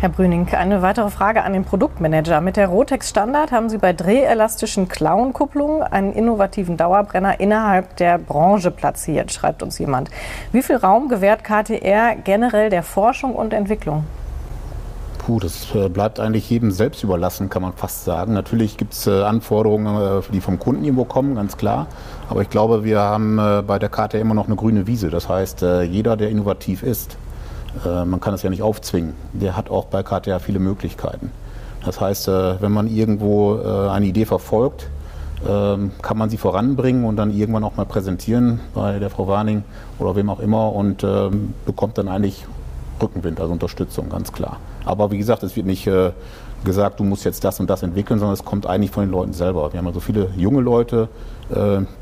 Herr 0.00 0.08
Brüning, 0.10 0.48
eine 0.52 0.82
weitere 0.82 1.08
Frage 1.08 1.44
an 1.44 1.52
den 1.54 1.64
Produktmanager. 1.64 2.40
Mit 2.40 2.56
der 2.56 2.68
Rotex 2.68 3.08
Standard 3.08 3.52
haben 3.52 3.70
Sie 3.70 3.78
bei 3.78 3.92
drehelastischen 3.92 4.88
Klauenkupplungen 4.88 5.82
einen 5.82 6.12
innovativen 6.12 6.76
Dauerbrenner 6.76 7.40
innerhalb 7.40 7.96
der 7.96 8.18
Branche 8.18 8.70
platziert, 8.70 9.32
schreibt 9.32 9.62
uns 9.62 9.78
jemand. 9.78 10.10
Wie 10.52 10.62
viel 10.62 10.76
Raum 10.76 11.08
gewährt 11.08 11.44
KTR 11.44 12.16
generell 12.16 12.68
der 12.68 12.82
Forschung 12.82 13.34
und 13.34 13.54
Entwicklung? 13.54 14.04
Puh, 15.24 15.40
das 15.40 15.74
äh, 15.74 15.88
bleibt 15.88 16.20
eigentlich 16.20 16.50
jedem 16.50 16.70
selbst 16.70 17.02
überlassen, 17.02 17.48
kann 17.48 17.62
man 17.62 17.72
fast 17.72 18.04
sagen. 18.04 18.34
Natürlich 18.34 18.76
gibt 18.76 18.92
es 18.92 19.06
äh, 19.06 19.22
Anforderungen, 19.22 20.20
äh, 20.20 20.22
die 20.30 20.42
vom 20.42 20.58
Kunden 20.58 20.84
irgendwo 20.84 21.06
kommen, 21.06 21.34
ganz 21.34 21.56
klar. 21.56 21.86
Aber 22.28 22.42
ich 22.42 22.50
glaube, 22.50 22.84
wir 22.84 23.00
haben 23.00 23.36
bei 23.36 23.78
der 23.78 23.88
KTR 23.88 24.20
immer 24.20 24.34
noch 24.34 24.46
eine 24.46 24.56
grüne 24.56 24.86
Wiese. 24.86 25.08
Das 25.08 25.28
heißt, 25.28 25.60
jeder, 25.60 26.16
der 26.16 26.30
innovativ 26.30 26.82
ist, 26.82 27.18
äh, 27.84 28.04
man 28.04 28.20
kann 28.20 28.34
es 28.34 28.42
ja 28.42 28.50
nicht 28.50 28.62
aufzwingen. 28.62 29.14
Der 29.32 29.56
hat 29.56 29.70
auch 29.70 29.86
bei 29.86 30.02
KTA 30.02 30.38
viele 30.38 30.58
Möglichkeiten. 30.58 31.30
Das 31.84 32.00
heißt, 32.00 32.28
äh, 32.28 32.60
wenn 32.60 32.72
man 32.72 32.88
irgendwo 32.88 33.56
äh, 33.56 33.88
eine 33.88 34.06
Idee 34.06 34.24
verfolgt, 34.24 34.88
ähm, 35.46 35.92
kann 36.00 36.16
man 36.16 36.30
sie 36.30 36.38
voranbringen 36.38 37.04
und 37.04 37.16
dann 37.16 37.30
irgendwann 37.30 37.64
auch 37.64 37.76
mal 37.76 37.84
präsentieren 37.84 38.60
bei 38.74 38.98
der 38.98 39.10
Frau 39.10 39.28
Warning 39.28 39.62
oder 39.98 40.16
wem 40.16 40.30
auch 40.30 40.40
immer 40.40 40.72
und 40.72 41.04
ähm, 41.04 41.52
bekommt 41.66 41.98
dann 41.98 42.08
eigentlich 42.08 42.46
Rückenwind, 43.02 43.40
also 43.40 43.52
Unterstützung, 43.52 44.08
ganz 44.08 44.32
klar. 44.32 44.58
Aber 44.86 45.10
wie 45.10 45.18
gesagt, 45.18 45.42
es 45.42 45.56
wird 45.56 45.66
nicht 45.66 45.88
gesagt, 46.64 47.00
du 47.00 47.04
musst 47.04 47.24
jetzt 47.24 47.44
das 47.44 47.60
und 47.60 47.68
das 47.68 47.82
entwickeln, 47.82 48.18
sondern 48.18 48.34
es 48.34 48.44
kommt 48.44 48.66
eigentlich 48.66 48.90
von 48.90 49.04
den 49.04 49.10
Leuten 49.10 49.32
selber. 49.32 49.72
Wir 49.72 49.78
haben 49.78 49.86
also 49.86 50.00
viele 50.00 50.30
junge 50.36 50.60
Leute, 50.60 51.08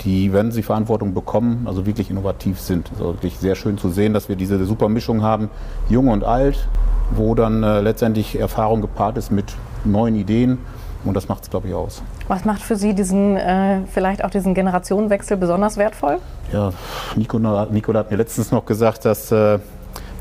die, 0.04 0.32
wenn 0.32 0.52
sie 0.52 0.62
Verantwortung 0.62 1.14
bekommen, 1.14 1.66
also 1.66 1.84
wirklich 1.84 2.10
innovativ 2.10 2.60
sind. 2.60 2.90
Also 2.92 3.14
wirklich 3.14 3.38
sehr 3.38 3.56
schön 3.56 3.76
zu 3.76 3.88
sehen, 3.88 4.14
dass 4.14 4.28
wir 4.28 4.36
diese 4.36 4.64
super 4.64 4.88
Mischung 4.88 5.22
haben, 5.22 5.50
jung 5.88 6.08
und 6.08 6.22
alt, 6.22 6.68
wo 7.10 7.34
dann 7.34 7.62
äh, 7.62 7.80
letztendlich 7.80 8.38
Erfahrung 8.38 8.80
gepaart 8.80 9.16
ist 9.16 9.30
mit 9.30 9.46
neuen 9.84 10.14
Ideen. 10.14 10.58
Und 11.04 11.14
das 11.14 11.28
macht 11.28 11.42
es, 11.42 11.50
glaube 11.50 11.68
ich, 11.68 11.74
aus. 11.74 12.02
Was 12.28 12.44
macht 12.44 12.62
für 12.62 12.76
Sie 12.76 12.94
diesen, 12.94 13.36
äh, 13.36 13.80
vielleicht 13.90 14.24
auch 14.24 14.30
diesen 14.30 14.54
Generationenwechsel 14.54 15.36
besonders 15.36 15.76
wertvoll? 15.76 16.18
Ja, 16.52 16.72
Nico, 17.16 17.38
Nico 17.38 17.92
hat 17.94 18.10
mir 18.10 18.16
letztens 18.16 18.52
noch 18.52 18.64
gesagt, 18.64 19.04
dass 19.04 19.32
äh, 19.32 19.58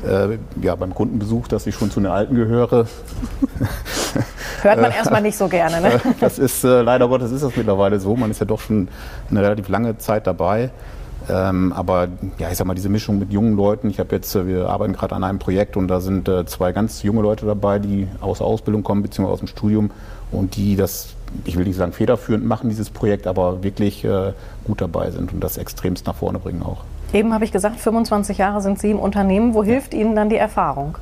äh, 0.06 0.38
ja, 0.60 0.74
beim 0.76 0.94
Kundenbesuch, 0.94 1.48
dass 1.48 1.66
ich 1.66 1.74
schon 1.74 1.90
zu 1.90 2.00
den 2.00 2.10
Alten 2.10 2.34
gehöre. 2.34 2.86
Hört 4.62 4.80
man 4.80 4.92
erstmal 4.92 5.22
nicht 5.22 5.36
so 5.36 5.48
gerne. 5.48 5.80
Ne? 5.80 6.00
Das 6.20 6.38
ist 6.38 6.64
äh, 6.64 6.82
leider 6.82 7.08
Gottes 7.08 7.32
ist 7.32 7.42
das 7.42 7.56
mittlerweile 7.56 7.98
so. 8.00 8.16
Man 8.16 8.30
ist 8.30 8.40
ja 8.40 8.46
doch 8.46 8.60
schon 8.60 8.88
eine 9.30 9.42
relativ 9.42 9.68
lange 9.68 9.98
Zeit 9.98 10.26
dabei. 10.26 10.70
Ähm, 11.28 11.72
aber 11.72 12.08
ja, 12.38 12.50
ich 12.50 12.56
sag 12.56 12.66
mal, 12.66 12.74
diese 12.74 12.88
Mischung 12.88 13.18
mit 13.18 13.32
jungen 13.32 13.56
Leuten. 13.56 13.90
Ich 13.90 13.98
habe 13.98 14.14
jetzt, 14.14 14.34
äh, 14.34 14.46
wir 14.46 14.68
arbeiten 14.68 14.92
gerade 14.92 15.14
an 15.14 15.24
einem 15.24 15.38
Projekt 15.38 15.76
und 15.76 15.88
da 15.88 16.00
sind 16.00 16.28
äh, 16.28 16.44
zwei 16.46 16.72
ganz 16.72 17.02
junge 17.02 17.22
Leute 17.22 17.46
dabei, 17.46 17.78
die 17.78 18.08
aus 18.20 18.38
der 18.38 18.46
Ausbildung 18.46 18.82
kommen 18.82 19.02
beziehungsweise 19.02 19.34
aus 19.34 19.38
dem 19.40 19.48
Studium 19.48 19.90
und 20.30 20.56
die 20.56 20.76
das, 20.76 21.08
ich 21.44 21.56
will 21.56 21.64
nicht 21.64 21.76
sagen 21.76 21.92
federführend 21.92 22.44
machen, 22.44 22.68
dieses 22.70 22.90
Projekt, 22.90 23.26
aber 23.26 23.62
wirklich 23.62 24.04
äh, 24.04 24.32
gut 24.64 24.80
dabei 24.80 25.10
sind 25.10 25.32
und 25.32 25.40
das 25.40 25.58
extremst 25.58 26.06
nach 26.06 26.16
vorne 26.16 26.38
bringen 26.38 26.62
auch. 26.62 26.84
Eben 27.12 27.34
habe 27.34 27.44
ich 27.44 27.52
gesagt, 27.52 27.78
25 27.78 28.38
Jahre 28.38 28.62
sind 28.62 28.78
Sie 28.78 28.90
im 28.90 28.98
Unternehmen. 28.98 29.54
Wo 29.54 29.62
hilft 29.62 29.92
Ihnen 29.92 30.16
dann 30.16 30.28
die 30.28 30.36
Erfahrung? 30.36 30.96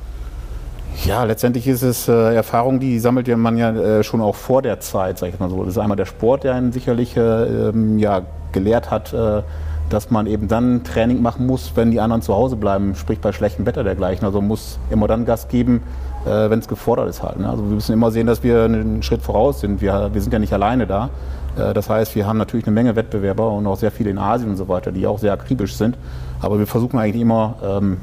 Ja, 1.05 1.23
letztendlich 1.23 1.67
ist 1.67 1.83
es 1.83 2.07
äh, 2.07 2.35
Erfahrung, 2.35 2.79
die 2.79 2.99
sammelt 2.99 3.27
man 3.35 3.57
ja 3.57 3.71
äh, 3.71 4.03
schon 4.03 4.21
auch 4.21 4.35
vor 4.35 4.61
der 4.61 4.81
Zeit, 4.81 5.17
sag 5.17 5.29
ich 5.29 5.39
mal 5.39 5.49
so. 5.49 5.63
Das 5.63 5.73
ist 5.73 5.77
einmal 5.77 5.97
der 5.97 6.05
Sport, 6.05 6.43
der 6.43 6.53
einen 6.53 6.73
sicherlich 6.73 7.15
äh, 7.15 7.21
ähm, 7.21 7.97
ja, 7.97 8.21
gelehrt 8.51 8.91
hat, 8.91 9.13
äh, 9.13 9.41
dass 9.89 10.11
man 10.11 10.27
eben 10.27 10.47
dann 10.47 10.83
Training 10.83 11.21
machen 11.21 11.47
muss, 11.47 11.71
wenn 11.75 11.91
die 11.91 11.99
anderen 11.99 12.21
zu 12.21 12.35
Hause 12.35 12.55
bleiben, 12.55 12.95
sprich 12.95 13.19
bei 13.19 13.31
schlechtem 13.31 13.65
Wetter 13.65 13.83
dergleichen. 13.83 14.25
Also 14.25 14.41
muss 14.41 14.79
immer 14.89 15.07
dann 15.07 15.25
Gas 15.25 15.47
geben, 15.47 15.81
äh, 16.25 16.49
wenn 16.49 16.59
es 16.59 16.67
gefordert 16.67 17.09
ist 17.09 17.23
halt. 17.23 17.39
Ne? 17.39 17.49
Also 17.49 17.63
wir 17.63 17.75
müssen 17.75 17.93
immer 17.93 18.11
sehen, 18.11 18.27
dass 18.27 18.43
wir 18.43 18.63
einen 18.63 19.01
Schritt 19.01 19.21
voraus 19.21 19.61
sind. 19.61 19.81
Wir, 19.81 20.09
wir 20.13 20.21
sind 20.21 20.33
ja 20.33 20.39
nicht 20.39 20.53
alleine 20.53 20.87
da. 20.87 21.09
Äh, 21.57 21.73
das 21.73 21.89
heißt, 21.89 22.15
wir 22.15 22.27
haben 22.27 22.37
natürlich 22.37 22.65
eine 22.65 22.73
Menge 22.73 22.95
Wettbewerber 22.95 23.51
und 23.51 23.67
auch 23.67 23.77
sehr 23.77 23.91
viele 23.91 24.09
in 24.09 24.17
Asien 24.17 24.49
und 24.49 24.57
so 24.57 24.67
weiter, 24.67 24.91
die 24.91 25.07
auch 25.07 25.19
sehr 25.19 25.33
akribisch 25.33 25.75
sind. 25.75 25.97
Aber 26.39 26.59
wir 26.59 26.67
versuchen 26.67 26.99
eigentlich 26.99 27.21
immer 27.21 27.55
ähm, 27.63 27.97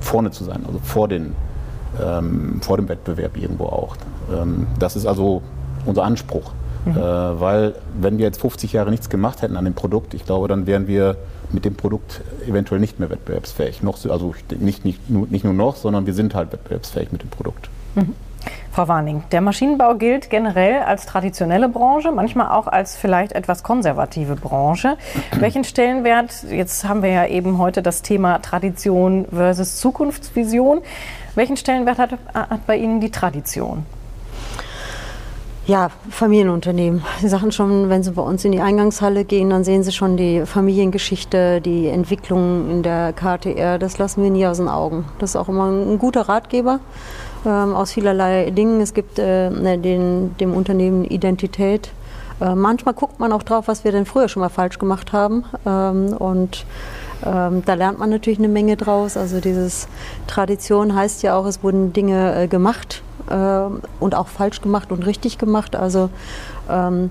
vorne 0.00 0.30
zu 0.30 0.44
sein, 0.44 0.62
also 0.66 0.78
vor, 0.82 1.08
den, 1.08 1.34
ähm, 2.02 2.60
vor 2.62 2.76
dem 2.76 2.88
Wettbewerb 2.88 3.36
irgendwo 3.36 3.66
auch. 3.66 3.96
Ähm, 4.32 4.66
das 4.78 4.96
ist 4.96 5.06
also 5.06 5.42
unser 5.86 6.04
Anspruch. 6.04 6.52
Mhm. 6.84 6.92
Äh, 6.92 7.40
weil 7.40 7.74
wenn 7.98 8.18
wir 8.18 8.26
jetzt 8.26 8.40
50 8.40 8.72
Jahre 8.72 8.90
nichts 8.90 9.08
gemacht 9.08 9.42
hätten 9.42 9.56
an 9.56 9.64
dem 9.64 9.74
Produkt, 9.74 10.14
ich 10.14 10.26
glaube, 10.26 10.48
dann 10.48 10.66
wären 10.66 10.86
wir 10.86 11.16
mit 11.52 11.64
dem 11.64 11.74
Produkt 11.76 12.20
eventuell 12.46 12.80
nicht 12.80 13.00
mehr 13.00 13.10
wettbewerbsfähig. 13.10 13.82
Noch, 13.82 13.98
also 14.10 14.34
nicht, 14.58 14.84
nicht, 14.84 15.08
nur, 15.08 15.26
nicht 15.28 15.44
nur 15.44 15.54
noch, 15.54 15.76
sondern 15.76 16.06
wir 16.06 16.14
sind 16.14 16.34
halt 16.34 16.52
wettbewerbsfähig 16.52 17.12
mit 17.12 17.22
dem 17.22 17.30
Produkt. 17.30 17.70
Mhm. 17.94 18.14
Frau 18.74 18.88
Warning, 18.88 19.22
der 19.30 19.40
Maschinenbau 19.40 19.94
gilt 19.94 20.30
generell 20.30 20.82
als 20.82 21.06
traditionelle 21.06 21.68
Branche, 21.68 22.10
manchmal 22.10 22.48
auch 22.50 22.66
als 22.66 22.96
vielleicht 22.96 23.30
etwas 23.30 23.62
konservative 23.62 24.34
Branche. 24.34 24.96
Welchen 25.38 25.62
Stellenwert, 25.62 26.42
jetzt 26.50 26.88
haben 26.88 27.04
wir 27.04 27.10
ja 27.10 27.26
eben 27.26 27.58
heute 27.58 27.82
das 27.82 28.02
Thema 28.02 28.40
Tradition 28.40 29.26
versus 29.30 29.76
Zukunftsvision, 29.76 30.82
welchen 31.36 31.56
Stellenwert 31.56 31.98
hat, 31.98 32.18
hat 32.34 32.66
bei 32.66 32.76
Ihnen 32.76 33.00
die 33.00 33.10
Tradition? 33.10 33.86
Ja, 35.66 35.90
Familienunternehmen. 36.10 37.04
Sie 37.20 37.28
sagen 37.28 37.50
schon, 37.50 37.88
wenn 37.88 38.02
Sie 38.02 38.10
bei 38.10 38.22
uns 38.22 38.44
in 38.44 38.52
die 38.52 38.60
Eingangshalle 38.60 39.24
gehen, 39.24 39.50
dann 39.50 39.64
sehen 39.64 39.82
Sie 39.82 39.92
schon 39.92 40.16
die 40.16 40.44
Familiengeschichte, 40.44 41.60
die 41.60 41.86
Entwicklung 41.86 42.70
in 42.70 42.82
der 42.82 43.14
KTR. 43.14 43.78
Das 43.78 43.98
lassen 43.98 44.22
wir 44.22 44.30
nie 44.30 44.46
aus 44.46 44.58
den 44.58 44.68
Augen. 44.68 45.06
Das 45.20 45.30
ist 45.30 45.36
auch 45.36 45.48
immer 45.48 45.70
ein 45.70 45.98
guter 45.98 46.22
Ratgeber 46.28 46.80
ähm, 47.46 47.74
aus 47.74 47.92
vielerlei 47.92 48.50
Dingen. 48.50 48.80
Es 48.80 48.94
gibt 48.94 49.18
äh, 49.18 49.50
ne, 49.50 49.78
den, 49.78 50.36
dem 50.38 50.54
Unternehmen 50.54 51.04
Identität. 51.04 51.90
Äh, 52.40 52.54
manchmal 52.54 52.94
guckt 52.94 53.20
man 53.20 53.32
auch 53.32 53.42
drauf, 53.42 53.68
was 53.68 53.84
wir 53.84 53.92
denn 53.92 54.06
früher 54.06 54.28
schon 54.28 54.40
mal 54.40 54.48
falsch 54.48 54.78
gemacht 54.78 55.12
haben. 55.12 55.44
Ähm, 55.66 56.14
und 56.18 56.66
ähm, 57.24 57.62
da 57.64 57.74
lernt 57.74 57.98
man 57.98 58.10
natürlich 58.10 58.38
eine 58.38 58.48
Menge 58.48 58.76
draus. 58.76 59.16
Also 59.16 59.40
dieses 59.40 59.88
Tradition 60.26 60.94
heißt 60.94 61.22
ja 61.22 61.36
auch, 61.36 61.46
es 61.46 61.62
wurden 61.62 61.92
Dinge 61.92 62.42
äh, 62.42 62.48
gemacht 62.48 63.02
äh, 63.30 63.34
und 64.00 64.14
auch 64.14 64.28
falsch 64.28 64.60
gemacht 64.60 64.92
und 64.92 65.06
richtig 65.06 65.38
gemacht. 65.38 65.76
Also 65.76 66.10
ähm, 66.68 67.10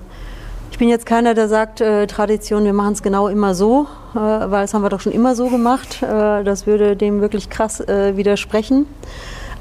ich 0.70 0.78
bin 0.78 0.88
jetzt 0.88 1.06
keiner, 1.06 1.34
der 1.34 1.48
sagt, 1.48 1.80
äh, 1.80 2.06
Tradition, 2.06 2.64
wir 2.64 2.72
machen 2.72 2.94
es 2.94 3.02
genau 3.02 3.28
immer 3.28 3.54
so, 3.54 3.86
äh, 4.14 4.18
weil 4.18 4.62
das 4.62 4.74
haben 4.74 4.82
wir 4.82 4.88
doch 4.88 5.00
schon 5.00 5.12
immer 5.12 5.34
so 5.36 5.48
gemacht. 5.48 6.02
Äh, 6.02 6.42
das 6.42 6.66
würde 6.66 6.96
dem 6.96 7.20
wirklich 7.20 7.48
krass 7.48 7.80
äh, 7.80 8.16
widersprechen. 8.16 8.86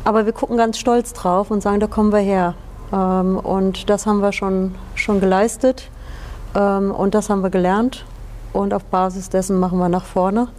Aber 0.06 0.26
wir 0.26 0.34
gucken 0.34 0.58
ganz 0.58 0.78
stolz 0.78 1.14
drauf 1.14 1.50
und 1.50 1.62
sagen, 1.62 1.80
da 1.80 1.88
kommen 1.88 2.12
wir 2.12 2.20
her. 2.20 2.56
Ähm, 2.92 3.38
und 3.38 3.90
das 3.90 4.06
haben 4.06 4.22
wir 4.22 4.32
schon, 4.32 4.76
schon 4.96 5.20
geleistet 5.20 5.90
ähm, 6.56 6.92
und 6.92 7.16
das 7.16 7.30
haben 7.30 7.42
wir 7.42 7.50
gelernt. 7.50 8.06
Und 8.52 8.74
auf 8.74 8.84
Basis 8.86 9.30
dessen 9.30 9.60
machen 9.60 9.80
wir 9.80 9.90
nach 9.90 10.06
vorne. 10.06 10.50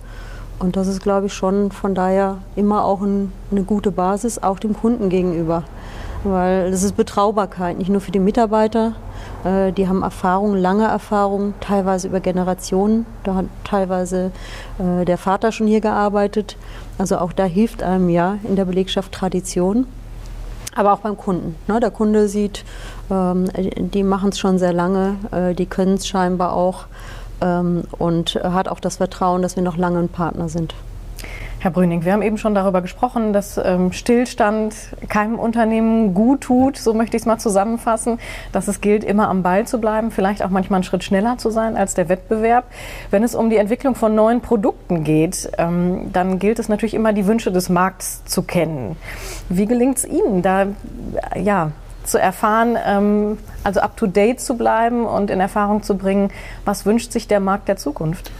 Und 0.59 0.77
das 0.77 0.89
ist, 0.89 1.03
glaube 1.03 1.27
ich, 1.27 1.35
schon 1.35 1.71
von 1.71 1.95
daher 1.95 2.39
immer 2.57 2.85
auch 2.85 3.03
ein, 3.03 3.33
eine 3.51 3.65
gute 3.65 3.91
Basis, 3.91 4.43
auch 4.43 4.59
dem 4.59 4.75
Kunden 4.75 5.09
gegenüber. 5.09 5.65
Weil 6.25 6.71
das 6.71 6.83
ist 6.83 6.97
Betraubarkeit, 6.97 7.77
nicht 7.77 7.91
nur 7.91 8.01
für 8.01 8.11
die 8.11 8.19
Mitarbeiter. 8.19 8.95
Äh, 9.45 9.73
die 9.73 9.89
haben 9.89 10.03
Erfahrung, 10.03 10.57
lange 10.57 10.87
Erfahrung, 10.87 11.53
teilweise 11.61 12.09
über 12.09 12.21
Generationen. 12.21 13.05
Da 13.25 13.35
hat 13.35 13.45
teilweise 13.63 14.33
äh, 14.79 15.05
der 15.05 15.19
Vater 15.19 15.53
schon 15.53 15.67
hier 15.67 15.83
gearbeitet. 15.83 16.57
Also 16.97 17.19
auch 17.19 17.33
da 17.33 17.45
hilft 17.45 17.83
einem 17.83 18.09
ja 18.09 18.39
in 18.45 18.57
der 18.57 18.65
Belegschaft 18.65 19.13
Tradition. 19.13 19.87
Aber 20.75 20.95
auch 20.95 21.01
beim 21.01 21.17
Kunden. 21.17 21.57
Ne? 21.69 21.79
Der 21.79 21.91
Kunde 21.91 22.27
sieht, 22.27 22.65
ähm, 23.11 23.47
die 23.55 24.03
machen 24.03 24.31
es 24.31 24.39
schon 24.39 24.59
sehr 24.59 24.73
lange, 24.73 25.17
äh, 25.31 25.55
die 25.55 25.67
können 25.67 25.95
es 25.95 26.09
scheinbar 26.09 26.55
auch 26.55 26.87
ähm, 27.41 27.85
und 27.99 28.35
hat 28.43 28.69
auch 28.69 28.81
das 28.81 28.97
Vertrauen, 28.97 29.43
dass 29.43 29.57
wir 29.57 29.63
noch 29.63 29.77
lange 29.77 30.01
ein 30.01 30.09
Partner 30.09 30.49
sind. 30.49 30.75
Herr 31.65 31.71
Brüning, 31.71 32.05
wir 32.05 32.13
haben 32.13 32.21
eben 32.21 32.37
schon 32.37 32.55
darüber 32.55 32.83
gesprochen, 32.83 33.33
dass 33.33 33.57
ähm, 33.57 33.91
Stillstand 33.91 34.75
keinem 35.09 35.39
Unternehmen 35.39 36.13
gut 36.13 36.43
tut, 36.43 36.77
so 36.77 36.93
möchte 36.93 37.17
ich 37.17 37.23
es 37.23 37.27
mal 37.27 37.39
zusammenfassen, 37.39 38.19
dass 38.53 38.69
es 38.69 38.83
gilt, 38.83 39.03
immer 39.03 39.31
am 39.31 39.43
Ball 39.43 39.67
zu 39.67 39.81
bleiben, 39.81 40.11
vielleicht 40.11 40.43
auch 40.43 40.51
manchmal 40.51 40.77
einen 40.77 40.85
Schritt 40.85 41.05
schneller 41.05 41.39
zu 41.39 41.49
sein 41.49 41.79
als 41.79 41.95
der 41.95 42.11
Wettbewerb. 42.11 42.67
Wenn 43.11 43.23
es 43.23 43.35
um 43.35 43.49
die 43.49 43.57
Entwicklung 43.57 43.95
von 43.95 44.15
neuen 44.15 44.43
Produkten 44.43 45.05
geht, 45.05 45.53
ähm, 45.57 46.13
dann 46.13 46.39
gilt 46.39 46.59
es 46.59 46.69
natürlich 46.69 46.93
immer, 46.93 47.15
die 47.15 47.27
Wünsche 47.27 47.51
des 47.51 47.71
Markts 47.71 48.27
zu 48.27 48.43
kennen. 48.43 48.97
Wie 49.49 49.65
gelingt 49.65 49.97
es 49.97 50.05
Ihnen, 50.05 50.43
da 50.43 50.67
ja, 51.35 51.71
zu 52.05 52.21
erfahren, 52.21 52.77
ähm, 52.87 53.39
also 53.63 53.81
up-to-date 53.81 54.39
zu 54.39 54.59
bleiben 54.59 55.07
und 55.07 55.31
in 55.31 55.41
Erfahrung 55.41 55.83
zu 55.83 55.97
bringen, 55.97 56.29
was 56.67 56.85
wünscht 56.85 57.11
sich 57.11 57.27
der 57.27 57.41
Markt 57.41 57.69
der 57.69 57.79
Zukunft? 57.79 58.31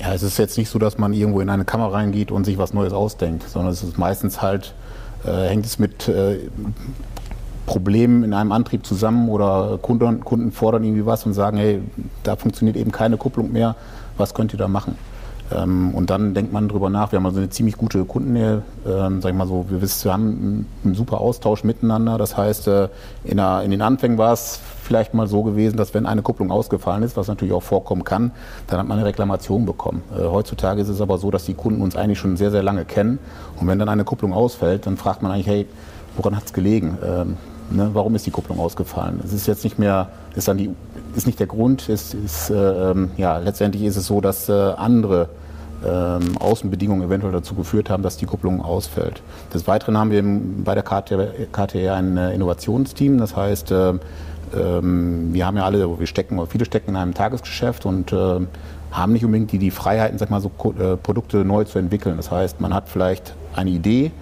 Ja, 0.00 0.12
es 0.12 0.22
ist 0.22 0.38
jetzt 0.38 0.58
nicht 0.58 0.68
so, 0.68 0.78
dass 0.78 0.98
man 0.98 1.12
irgendwo 1.12 1.40
in 1.40 1.48
eine 1.48 1.64
Kammer 1.64 1.92
reingeht 1.92 2.30
und 2.30 2.44
sich 2.44 2.58
was 2.58 2.74
Neues 2.74 2.92
ausdenkt, 2.92 3.48
sondern 3.48 3.72
es 3.72 3.82
ist 3.82 3.98
meistens 3.98 4.42
halt, 4.42 4.74
äh, 5.24 5.48
hängt 5.48 5.64
es 5.64 5.78
mit 5.78 6.08
äh, 6.08 6.38
Problemen 7.64 8.22
in 8.22 8.34
einem 8.34 8.52
Antrieb 8.52 8.86
zusammen 8.86 9.28
oder 9.28 9.78
Kunden, 9.80 10.20
Kunden 10.20 10.52
fordern 10.52 10.84
irgendwie 10.84 11.06
was 11.06 11.26
und 11.26 11.32
sagen, 11.32 11.56
hey, 11.56 11.80
da 12.22 12.36
funktioniert 12.36 12.76
eben 12.76 12.92
keine 12.92 13.16
Kupplung 13.16 13.52
mehr, 13.52 13.74
was 14.16 14.34
könnt 14.34 14.52
ihr 14.52 14.58
da 14.58 14.68
machen? 14.68 14.96
Ähm, 15.54 15.94
und 15.94 16.10
dann 16.10 16.34
denkt 16.34 16.52
man 16.52 16.68
drüber 16.68 16.90
nach. 16.90 17.12
Wir 17.12 17.18
haben 17.18 17.26
also 17.26 17.38
eine 17.38 17.50
ziemlich 17.50 17.76
gute 17.76 18.04
Kundennähe. 18.04 18.62
Ähm, 18.86 19.22
sag 19.22 19.30
ich 19.30 19.36
mal 19.36 19.46
so, 19.46 19.66
wir, 19.68 19.80
wissen, 19.80 20.04
wir 20.04 20.12
haben 20.12 20.66
einen, 20.84 20.94
super 20.94 21.20
Austausch 21.20 21.64
miteinander. 21.64 22.18
Das 22.18 22.36
heißt, 22.36 22.68
äh, 22.68 22.88
in, 23.24 23.36
der, 23.36 23.62
in, 23.62 23.70
den 23.70 23.82
Anfängen 23.82 24.18
war 24.18 24.32
es 24.32 24.60
vielleicht 24.82 25.14
mal 25.14 25.26
so 25.26 25.42
gewesen, 25.42 25.76
dass 25.76 25.94
wenn 25.94 26.06
eine 26.06 26.22
Kupplung 26.22 26.50
ausgefallen 26.50 27.02
ist, 27.02 27.16
was 27.16 27.28
natürlich 27.28 27.54
auch 27.54 27.62
vorkommen 27.62 28.04
kann, 28.04 28.32
dann 28.66 28.78
hat 28.78 28.88
man 28.88 28.98
eine 28.98 29.06
Reklamation 29.06 29.66
bekommen. 29.66 30.02
Äh, 30.16 30.22
heutzutage 30.22 30.80
ist 30.80 30.88
es 30.88 31.00
aber 31.00 31.18
so, 31.18 31.30
dass 31.30 31.44
die 31.44 31.54
Kunden 31.54 31.80
uns 31.80 31.96
eigentlich 31.96 32.18
schon 32.18 32.36
sehr, 32.36 32.50
sehr 32.50 32.62
lange 32.62 32.84
kennen. 32.84 33.18
Und 33.60 33.68
wenn 33.68 33.78
dann 33.78 33.88
eine 33.88 34.04
Kupplung 34.04 34.32
ausfällt, 34.32 34.86
dann 34.86 34.96
fragt 34.96 35.22
man 35.22 35.32
eigentlich, 35.32 35.46
hey, 35.46 35.66
woran 36.16 36.36
hat 36.36 36.46
es 36.46 36.52
gelegen? 36.52 36.98
Ähm, 37.04 37.36
ne, 37.70 37.90
warum 37.92 38.14
ist 38.14 38.26
die 38.26 38.30
Kupplung 38.30 38.58
ausgefallen? 38.58 39.20
Es 39.24 39.32
ist 39.32 39.46
jetzt 39.46 39.64
nicht 39.64 39.78
mehr, 39.78 40.08
ist 40.34 40.48
dann 40.48 40.56
die 40.56 40.70
ist 41.16 41.26
nicht 41.26 41.40
der 41.40 41.46
Grund. 41.46 41.88
Ist, 41.88 42.14
ist, 42.14 42.50
äh, 42.50 42.94
ja, 43.16 43.38
letztendlich 43.38 43.84
ist 43.84 43.96
es 43.96 44.06
so, 44.06 44.20
dass 44.20 44.48
äh, 44.48 44.52
andere 44.52 45.28
ähm, 45.84 46.36
Außenbedingungen 46.38 47.06
eventuell 47.06 47.32
dazu 47.32 47.54
geführt 47.54 47.90
haben, 47.90 48.02
dass 48.02 48.16
die 48.16 48.26
Kupplung 48.26 48.62
ausfällt. 48.62 49.22
Des 49.52 49.66
Weiteren 49.66 49.98
haben 49.98 50.10
wir 50.10 50.22
bei 50.64 50.74
der 50.74 50.82
KTR, 50.82 51.94
ein 51.94 52.16
äh, 52.16 52.34
Innovationsteam. 52.34 53.18
Das 53.18 53.36
heißt, 53.36 53.70
äh, 53.70 53.94
ähm, 54.54 55.32
wir 55.32 55.46
haben 55.46 55.56
ja 55.56 55.64
alle, 55.64 55.98
wir 55.98 56.06
stecken, 56.06 56.40
viele 56.48 56.64
stecken 56.64 56.90
in 56.90 56.96
einem 56.96 57.14
Tagesgeschäft 57.14 57.86
und 57.86 58.12
äh, 58.12 58.40
haben 58.90 59.12
nicht 59.12 59.24
unbedingt 59.24 59.52
die, 59.52 59.58
die 59.58 59.70
Freiheiten, 59.70 60.18
sag 60.18 60.30
mal 60.30 60.40
so, 60.40 60.50
äh, 60.78 60.96
Produkte 60.96 61.44
neu 61.44 61.64
zu 61.64 61.78
entwickeln. 61.78 62.16
Das 62.16 62.30
heißt, 62.30 62.60
man 62.60 62.72
hat 62.72 62.88
vielleicht 62.88 63.34
eine 63.54 63.70
Idee, 63.70 64.12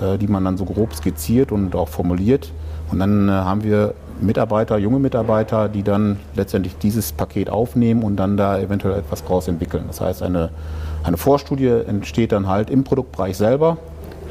äh, 0.00 0.16
die 0.18 0.28
man 0.28 0.44
dann 0.44 0.56
so 0.56 0.64
grob 0.64 0.94
skizziert 0.94 1.52
und 1.52 1.74
auch 1.74 1.88
formuliert. 1.88 2.52
Und 2.90 2.98
dann 2.98 3.30
haben 3.30 3.64
wir 3.64 3.94
Mitarbeiter, 4.22 4.78
junge 4.78 4.98
Mitarbeiter, 4.98 5.68
die 5.68 5.82
dann 5.82 6.18
letztendlich 6.34 6.76
dieses 6.78 7.12
Paket 7.12 7.50
aufnehmen 7.50 8.02
und 8.02 8.16
dann 8.16 8.36
da 8.36 8.58
eventuell 8.58 8.98
etwas 8.98 9.24
draus 9.24 9.48
entwickeln. 9.48 9.84
Das 9.88 10.00
heißt, 10.00 10.22
eine, 10.22 10.50
eine 11.04 11.16
Vorstudie 11.16 11.68
entsteht 11.68 12.32
dann 12.32 12.46
halt 12.46 12.70
im 12.70 12.84
Produktbereich 12.84 13.36
selber. 13.36 13.78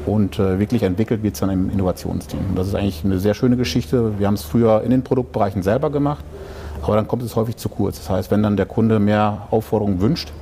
und 0.06 0.38
äh, 0.38 0.58
wirklich 0.58 0.82
entwickelt 0.82 1.22
wird 1.22 1.34
es 1.34 1.40
dann 1.40 1.50
im 1.50 1.70
Innovationsteam. 1.70 2.40
Und 2.50 2.58
das 2.58 2.68
ist 2.68 2.74
eigentlich 2.74 3.04
eine 3.04 3.18
sehr 3.18 3.34
schöne 3.34 3.56
Geschichte. 3.56 4.18
Wir 4.18 4.26
haben 4.26 4.34
es 4.34 4.42
früher 4.42 4.82
in 4.82 4.90
den 4.90 5.02
Produktbereichen 5.02 5.62
selber 5.62 5.90
gemacht, 5.90 6.24
aber 6.82 6.96
dann 6.96 7.06
kommt 7.06 7.22
es 7.22 7.36
häufig 7.36 7.56
zu 7.56 7.68
kurz. 7.68 7.98
Das 7.98 8.10
heißt, 8.10 8.30
wenn 8.30 8.42
dann 8.42 8.56
der 8.56 8.66
Kunde 8.66 8.98
mehr 8.98 9.46
Aufforderungen 9.50 10.00
wünscht, 10.00 10.32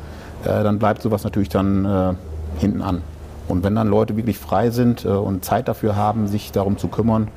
äh, 0.45 0.63
dann 0.63 0.79
bleibt 0.79 1.03
sowas 1.03 1.25
natürlich 1.25 1.51
dann 1.51 1.85
äh, 1.85 2.15
hinten 2.59 2.83
an. 2.83 3.03
Und 3.49 3.65
wenn 3.65 3.75
dann 3.75 3.89
Leute 3.89 4.17
wirklich 4.17 4.39
frei 4.39 4.71
sind 4.71 5.05
äh, 5.05 5.09
und 5.09 5.45
Zeit 5.45 5.69
dafür 5.69 5.97
haben, 5.97 6.29
sich 6.29 6.53
darum 6.53 6.79
zu 6.79 6.89
kümmern, 6.89 7.29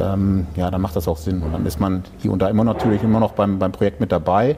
ähm, 0.00 0.46
ja, 0.56 0.70
dann 0.70 0.80
macht 0.80 0.96
das 0.96 1.08
auch 1.08 1.16
Sinn. 1.16 1.42
Und 1.42 1.52
dann 1.52 1.66
ist 1.66 1.80
man 1.80 2.04
hier 2.18 2.32
und 2.32 2.40
da 2.40 2.48
immer 2.48 2.64
natürlich 2.64 3.02
immer 3.02 3.20
noch 3.20 3.32
beim, 3.32 3.58
beim 3.58 3.72
Projekt 3.72 4.00
mit 4.00 4.12
dabei. 4.12 4.56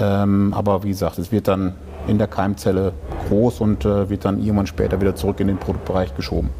Ähm, 0.00 0.52
aber 0.54 0.82
wie 0.82 0.88
gesagt, 0.88 1.18
es 1.18 1.30
wird 1.30 1.48
dann 1.48 1.74
in 2.06 2.18
der 2.18 2.26
Keimzelle 2.26 2.92
groß 3.28 3.60
und 3.60 3.84
äh, 3.84 4.08
wird 4.10 4.24
dann 4.24 4.38
irgendwann 4.38 4.66
später 4.66 5.00
wieder 5.00 5.14
zurück 5.14 5.40
in 5.40 5.48
den 5.48 5.58
Produktbereich 5.58 6.14
geschoben. 6.16 6.50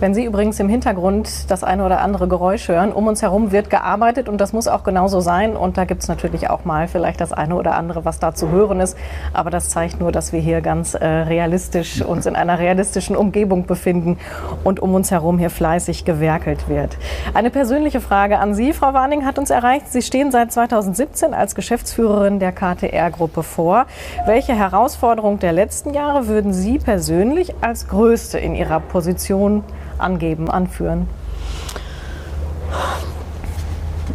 Wenn 0.00 0.14
Sie 0.14 0.24
übrigens 0.24 0.60
im 0.60 0.68
Hintergrund 0.68 1.50
das 1.50 1.64
eine 1.64 1.84
oder 1.84 2.00
andere 2.02 2.28
Geräusch 2.28 2.68
hören, 2.68 2.92
um 2.92 3.08
uns 3.08 3.20
herum 3.20 3.50
wird 3.50 3.68
gearbeitet 3.68 4.28
und 4.28 4.40
das 4.40 4.52
muss 4.52 4.68
auch 4.68 4.84
genauso 4.84 5.18
sein. 5.18 5.56
Und 5.56 5.76
da 5.76 5.86
gibt 5.86 6.02
es 6.02 6.08
natürlich 6.08 6.48
auch 6.48 6.64
mal 6.64 6.86
vielleicht 6.86 7.20
das 7.20 7.32
eine 7.32 7.56
oder 7.56 7.74
andere, 7.74 8.04
was 8.04 8.20
da 8.20 8.32
zu 8.32 8.48
hören 8.50 8.78
ist. 8.78 8.96
Aber 9.32 9.50
das 9.50 9.70
zeigt 9.70 9.98
nur, 9.98 10.12
dass 10.12 10.32
wir 10.32 10.38
hier 10.38 10.60
ganz 10.60 10.94
äh, 10.94 11.04
realistisch 11.04 12.00
uns 12.00 12.26
in 12.26 12.36
einer 12.36 12.60
realistischen 12.60 13.16
Umgebung 13.16 13.66
befinden 13.66 14.18
und 14.62 14.78
um 14.78 14.94
uns 14.94 15.10
herum 15.10 15.36
hier 15.36 15.50
fleißig 15.50 16.04
gewerkelt 16.04 16.68
wird. 16.68 16.96
Eine 17.34 17.50
persönliche 17.50 18.00
Frage 18.00 18.38
an 18.38 18.54
Sie, 18.54 18.72
Frau 18.74 18.94
Warning, 18.94 19.26
hat 19.26 19.36
uns 19.36 19.50
erreicht. 19.50 19.90
Sie 19.90 20.02
stehen 20.02 20.30
seit 20.30 20.52
2017 20.52 21.34
als 21.34 21.56
Geschäftsführerin 21.56 22.38
der 22.38 22.52
KTR-Gruppe 22.52 23.42
vor. 23.42 23.86
Welche 24.26 24.54
Herausforderung 24.54 25.40
der 25.40 25.52
letzten 25.52 25.92
Jahre 25.92 26.28
würden 26.28 26.52
Sie 26.52 26.78
persönlich 26.78 27.52
als 27.62 27.88
größte 27.88 28.38
in 28.38 28.54
Ihrer 28.54 28.78
Position 28.78 29.64
angeben, 30.00 30.50
anführen? 30.50 31.08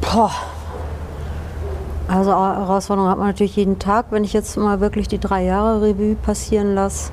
Boah. 0.02 0.32
Also 2.08 2.32
Herausforderungen 2.32 3.10
hat 3.10 3.18
man 3.18 3.28
natürlich 3.28 3.56
jeden 3.56 3.80
Tag. 3.80 4.08
Wenn 4.12 4.24
ich 4.24 4.34
jetzt 4.34 4.58
mal 4.58 4.80
wirklich 4.80 5.08
die 5.08 5.20
drei 5.20 5.44
Jahre 5.44 5.82
Revue 5.82 6.16
passieren 6.16 6.75
lasse, 6.75 7.12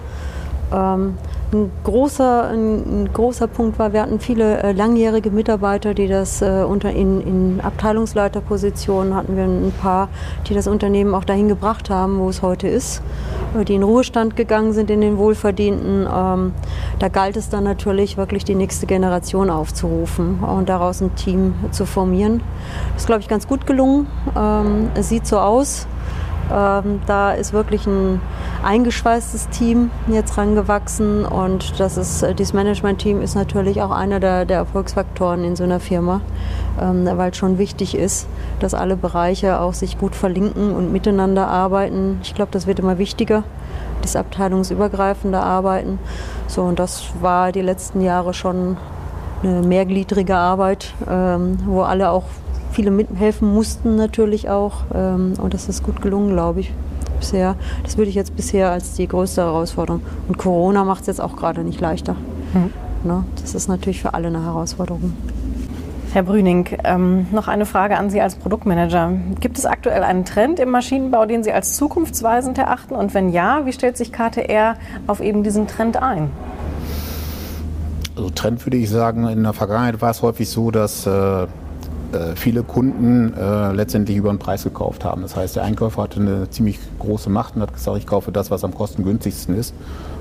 ähm, 0.73 1.17
ein 1.53 1.71
großer, 1.83 2.49
ein, 2.49 3.03
ein, 3.05 3.13
großer 3.13 3.49
Punkt 3.49 3.79
war, 3.79 3.93
wir 3.93 4.03
hatten 4.03 4.21
viele 4.21 4.63
äh, 4.63 4.73
langjährige 4.73 5.31
Mitarbeiter, 5.31 5.95
die 5.95 6.07
das 6.07 6.43
äh, 6.43 6.65
unter 6.67 6.91
in, 6.91 7.21
in 7.21 7.61
Abteilungsleiterpositionen 7.61 9.15
hatten 9.15 9.37
wir 9.37 9.45
ein 9.45 9.73
paar, 9.81 10.09
die 10.47 10.55
das 10.55 10.69
Unternehmen 10.69 11.15
auch 11.15 11.25
dahin 11.25 11.49
gebracht 11.49 11.91
haben, 11.91 12.19
wo 12.19 12.29
es 12.29 12.43
heute 12.43 12.69
ist, 12.69 13.03
die 13.67 13.75
in 13.75 13.83
Ruhestand 13.83 14.37
gegangen 14.37 14.73
sind 14.73 14.91
in 14.91 15.01
den 15.01 15.19
Wohlverdienten. 15.19 16.07
Ähm, 16.13 16.53
da 16.99 17.09
galt 17.09 17.37
es 17.37 17.49
dann 17.49 17.65
natürlich 17.65 18.17
wirklich 18.17 18.45
die 18.45 18.55
nächste 18.55 18.87
Generation 18.87 19.51
aufzurufen 19.51 20.41
und 20.41 20.69
daraus 20.69 21.01
ein 21.01 21.15
Team 21.15 21.55
zu 21.71 21.87
formieren. 21.87 22.43
Das 22.95 23.03
ist, 23.03 23.07
glaube 23.07 23.21
ich, 23.21 23.29
ganz 23.29 23.47
gut 23.47 23.67
gelungen. 23.67 24.07
Ähm, 24.37 24.91
es 24.95 25.09
sieht 25.09 25.27
so 25.27 25.39
aus. 25.39 25.87
Ähm, 26.53 27.01
da 27.07 27.33
ist 27.33 27.53
wirklich 27.53 27.87
ein 27.87 28.21
eingeschweißtes 28.63 29.49
Team 29.49 29.91
jetzt 30.09 30.37
rangewachsen 30.37 31.25
und 31.25 31.81
das 31.81 31.97
ist, 31.97 32.23
äh, 32.23 32.35
dieses 32.35 32.53
Management-Team 32.53 33.23
ist 33.23 33.35
natürlich 33.35 33.81
auch 33.83 33.91
einer 33.91 34.21
der, 34.21 34.45
der 34.45 34.59
Erfolgsfaktoren 34.59 35.45
in 35.45 35.57
so 35.57 35.65
einer 35.65 35.81
Firma, 35.81 36.21
ähm, 36.81 37.09
weil 37.15 37.31
es 37.31 37.37
schon 37.37 37.59
wichtig 37.59 37.97
ist, 37.97 38.27
dass 38.61 38.75
alle 38.75 38.97
Bereiche 38.97 39.61
auch 39.61 39.75
sich 39.75 39.99
gut 39.99 40.15
verlinken 40.15 40.75
und 40.75 40.93
miteinander 40.93 41.49
arbeiten. 41.49 42.19
Ich 42.23 42.35
glaube, 42.35 42.53
das 42.53 42.67
wird 42.67 42.79
immer 42.79 42.99
wichtiger, 42.99 43.45
das 44.03 44.17
abteilungsübergreifende 44.17 45.41
Arbeiten. 45.41 45.99
So, 46.47 46.63
und 46.63 46.79
das 46.79 47.05
war 47.21 47.53
die 47.53 47.63
letzten 47.63 48.01
Jahre 48.01 48.35
schon 48.35 48.77
eine 49.43 49.63
mehrgliedrige 49.63 50.37
Arbeit, 50.37 50.93
ähm, 51.09 51.59
wo 51.67 51.81
alle 51.83 52.11
auch 52.11 52.25
viele 52.73 52.91
mithelfen 52.91 53.53
mussten 53.53 53.97
natürlich 53.97 54.51
auch. 54.51 54.83
Ähm, 54.95 55.35
und 55.41 55.55
das 55.55 55.69
ist 55.69 55.83
gut 55.83 56.03
gelungen, 56.03 56.33
glaube 56.33 56.61
ich, 56.61 56.73
bisher. 57.21 57.55
Das 57.85 57.97
würde 57.97 58.09
ich 58.09 58.17
jetzt 58.17 58.35
bisher 58.35 58.71
als 58.71 58.95
die 58.95 59.07
größte 59.07 59.43
Herausforderung. 59.43 60.03
Und 60.27 60.39
Corona 60.39 60.85
macht 60.85 61.03
es 61.03 61.07
jetzt 61.07 61.21
auch 61.21 61.37
gerade 61.37 61.63
nicht 61.63 61.81
leichter. 61.81 62.17
Mhm. 62.53 62.73
Ne? 63.05 63.25
Das 63.41 63.55
ist 63.55 63.69
natürlich 63.69 64.03
für 64.03 64.15
alle 64.15 64.29
eine 64.29 64.45
Herausforderung. 64.45 65.13
Herr 66.13 66.25
Brüning, 66.25 66.67
ähm, 66.83 67.29
noch 67.31 67.47
eine 67.47 67.67
Frage 67.67 67.97
an 67.97 68.11
Sie 68.11 68.21
als 68.21 68.35
Produktmanager. 68.35 69.13
Gibt 69.39 69.59
es 69.59 69.65
aktuell 69.65 70.03
einen 70.03 70.25
Trend 70.25 70.59
im 70.59 70.71
Maschinenbau, 70.71 71.25
den 71.25 71.45
Sie 71.45 71.53
als 71.53 71.77
zukunftsweisend 71.77 72.59
erachten? 72.59 72.97
Und 72.97 73.15
wenn 73.15 73.31
ja, 73.31 73.65
wie 73.65 73.73
stellt 73.73 73.97
sich 73.97 74.13
KTR 74.13 74.75
auf 75.07 75.21
eben 75.21 75.45
diesen 75.45 75.69
Trend 75.69 76.03
ein? 76.03 76.31
Also 78.17 78.29
Trend 78.31 78.67
würde 78.67 78.77
ich 78.77 78.91
sagen, 78.91 79.29
in 79.29 79.45
der 79.45 79.53
Vergangenheit 79.53 80.01
war 80.01 80.11
es 80.11 80.21
häufig 80.21 80.49
so, 80.49 80.73
dass 80.73 81.07
äh, 81.07 81.47
viele 82.35 82.63
Kunden 82.63 83.35
äh, 83.35 83.73
letztendlich 83.73 84.17
über 84.17 84.31
den 84.31 84.39
Preis 84.39 84.65
gekauft 84.65 85.05
haben. 85.05 85.23
Das 85.23 85.37
heißt, 85.37 85.57
der 85.57 85.65
Einkäufer 85.65 86.03
hatte 86.03 86.21
eine 86.21 86.51
ziemlich 86.51 86.79
große 86.99 87.31
Macht 87.31 87.57
und 87.57 87.63
hat 87.63 87.73
gesagt, 87.73 87.99
ich 87.99 88.07
kaufe 88.07 88.33
das, 88.33 88.51
was 88.51 88.65
am 88.65 88.75
kostengünstigsten 88.75 89.57
ist. 89.57 89.75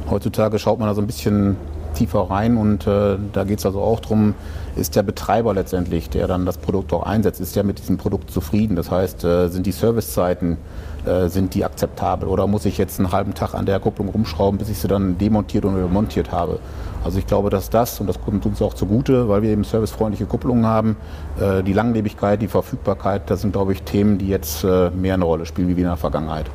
Heutzutage 0.10 0.60
schaut 0.60 0.80
man 0.80 0.88
da 0.88 0.95
so 0.95 1.02
ein 1.02 1.08
bisschen 1.08 1.56
tiefer 2.00 2.30
rein 2.30 2.58
und 2.58 2.88
äh, 2.88 3.18
da 3.34 3.44
geht 3.44 3.60
es 3.60 3.66
also 3.66 3.82
auch 3.82 4.00
darum, 4.00 4.34
ist 4.76 4.96
der 4.96 5.04
Betreiber 5.04 5.54
letztendlich, 5.54 6.10
der 6.10 6.28
dann 6.28 6.46
das 6.46 6.58
Produkt 6.58 6.94
auch 6.94 7.04
einsetzt, 7.04 7.42
ist 7.42 7.56
der 7.56 7.64
mit 7.64 7.80
diesem 7.80 7.98
Produkt 7.98 8.32
zufrieden? 8.32 8.76
Das 8.76 8.90
heißt, 8.90 9.24
äh, 9.24 9.50
sind 9.50 9.66
die 9.66 9.72
Servicezeiten, 9.72 10.58
äh, 11.06 11.28
sind 11.28 11.54
die 11.54 11.66
akzeptabel 11.66 12.28
oder 12.30 12.48
muss 12.48 12.66
ich 12.66 12.78
jetzt 12.78 13.00
einen 13.00 13.12
halben 13.12 13.34
Tag 13.34 13.54
an 13.54 13.66
der 13.66 13.80
Kupplung 13.80 14.10
rumschrauben, 14.10 14.58
bis 14.58 14.70
ich 14.70 14.80
sie 14.80 14.88
dann 14.88 15.18
demontiert 15.18 15.66
oder 15.66 15.88
montiert 15.88 16.32
habe? 16.32 16.60
Also 17.04 17.20
ich 17.20 17.28
glaube, 17.28 17.50
dass 17.50 17.70
das, 17.70 18.00
und 18.00 18.08
das 18.08 18.20
kommt 18.22 18.46
uns 18.46 18.62
auch 18.62 18.74
zugute, 18.74 19.30
weil 19.30 19.42
wir 19.42 19.50
eben 19.52 19.64
servicefreundliche 19.64 20.26
Kupplungen 20.26 20.66
haben, 20.66 20.98
äh, 21.40 21.64
die 21.64 21.74
Langlebigkeit, 21.74 22.42
die 22.42 22.48
Verfügbarkeit, 22.48 23.30
das 23.30 23.42
sind, 23.42 23.54
glaube 23.54 23.74
ich, 23.74 23.84
Themen, 23.84 24.18
die 24.18 24.28
jetzt 24.28 24.64
äh, 24.64 24.90
mehr 24.90 25.14
eine 25.14 25.26
Rolle 25.26 25.46
spielen 25.46 25.70
wie 25.76 25.82
in 25.82 25.88
der 25.88 25.98
Vergangenheit. 25.98 26.46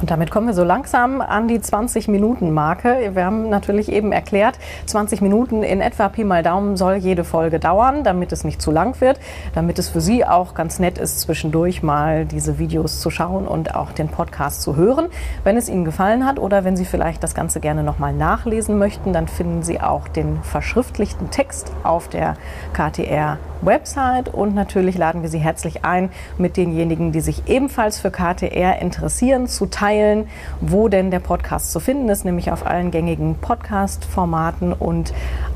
Und 0.00 0.10
damit 0.10 0.30
kommen 0.30 0.46
wir 0.46 0.54
so 0.54 0.64
langsam 0.64 1.20
an 1.20 1.46
die 1.46 1.58
20-Minuten-Marke. 1.58 3.10
Wir 3.12 3.24
haben 3.26 3.50
natürlich 3.50 3.92
eben 3.92 4.12
erklärt, 4.12 4.58
20 4.86 5.20
Minuten 5.20 5.62
in 5.62 5.82
etwa 5.82 6.08
Pi 6.08 6.24
mal 6.24 6.42
Daumen 6.42 6.78
soll 6.78 6.94
jede 6.94 7.22
Folge 7.22 7.58
dauern, 7.58 8.02
damit 8.02 8.32
es 8.32 8.42
nicht 8.42 8.62
zu 8.62 8.70
lang 8.70 8.98
wird, 9.02 9.20
damit 9.54 9.78
es 9.78 9.90
für 9.90 10.00
Sie 10.00 10.24
auch 10.24 10.54
ganz 10.54 10.78
nett 10.78 10.96
ist, 10.96 11.20
zwischendurch 11.20 11.82
mal 11.82 12.24
diese 12.24 12.58
Videos 12.58 13.00
zu 13.00 13.10
schauen 13.10 13.46
und 13.46 13.74
auch 13.74 13.92
den 13.92 14.08
Podcast 14.08 14.62
zu 14.62 14.74
hören. 14.74 15.08
Wenn 15.44 15.58
es 15.58 15.68
Ihnen 15.68 15.84
gefallen 15.84 16.24
hat 16.24 16.38
oder 16.38 16.64
wenn 16.64 16.78
Sie 16.78 16.86
vielleicht 16.86 17.22
das 17.22 17.34
Ganze 17.34 17.60
gerne 17.60 17.82
nochmal 17.82 18.14
nachlesen 18.14 18.78
möchten, 18.78 19.12
dann 19.12 19.28
finden 19.28 19.62
Sie 19.62 19.82
auch 19.82 20.08
den 20.08 20.42
verschriftlichten 20.42 21.30
Text 21.30 21.72
auf 21.82 22.08
der 22.08 22.36
KTR 22.72 23.38
Website 23.62 24.32
und 24.32 24.54
natürlich 24.54 24.96
laden 24.96 25.20
wir 25.20 25.28
Sie 25.28 25.38
herzlich 25.38 25.84
ein, 25.84 26.10
mit 26.38 26.56
denjenigen, 26.56 27.12
die 27.12 27.20
sich 27.20 27.46
ebenfalls 27.46 27.98
für 27.98 28.10
KTR 28.10 28.80
interessieren, 28.80 29.46
zu 29.46 29.66
teilen, 29.66 29.89
wo 30.60 30.88
denn 30.88 31.10
der 31.10 31.20
Podcast 31.20 31.72
zu 31.72 31.80
finden 31.80 32.08
ist, 32.08 32.24
nämlich 32.24 32.52
auf 32.52 32.66
allen 32.66 32.90
gängigen 32.90 33.36
Podcast-Formaten 33.36 34.72
und 34.72 35.12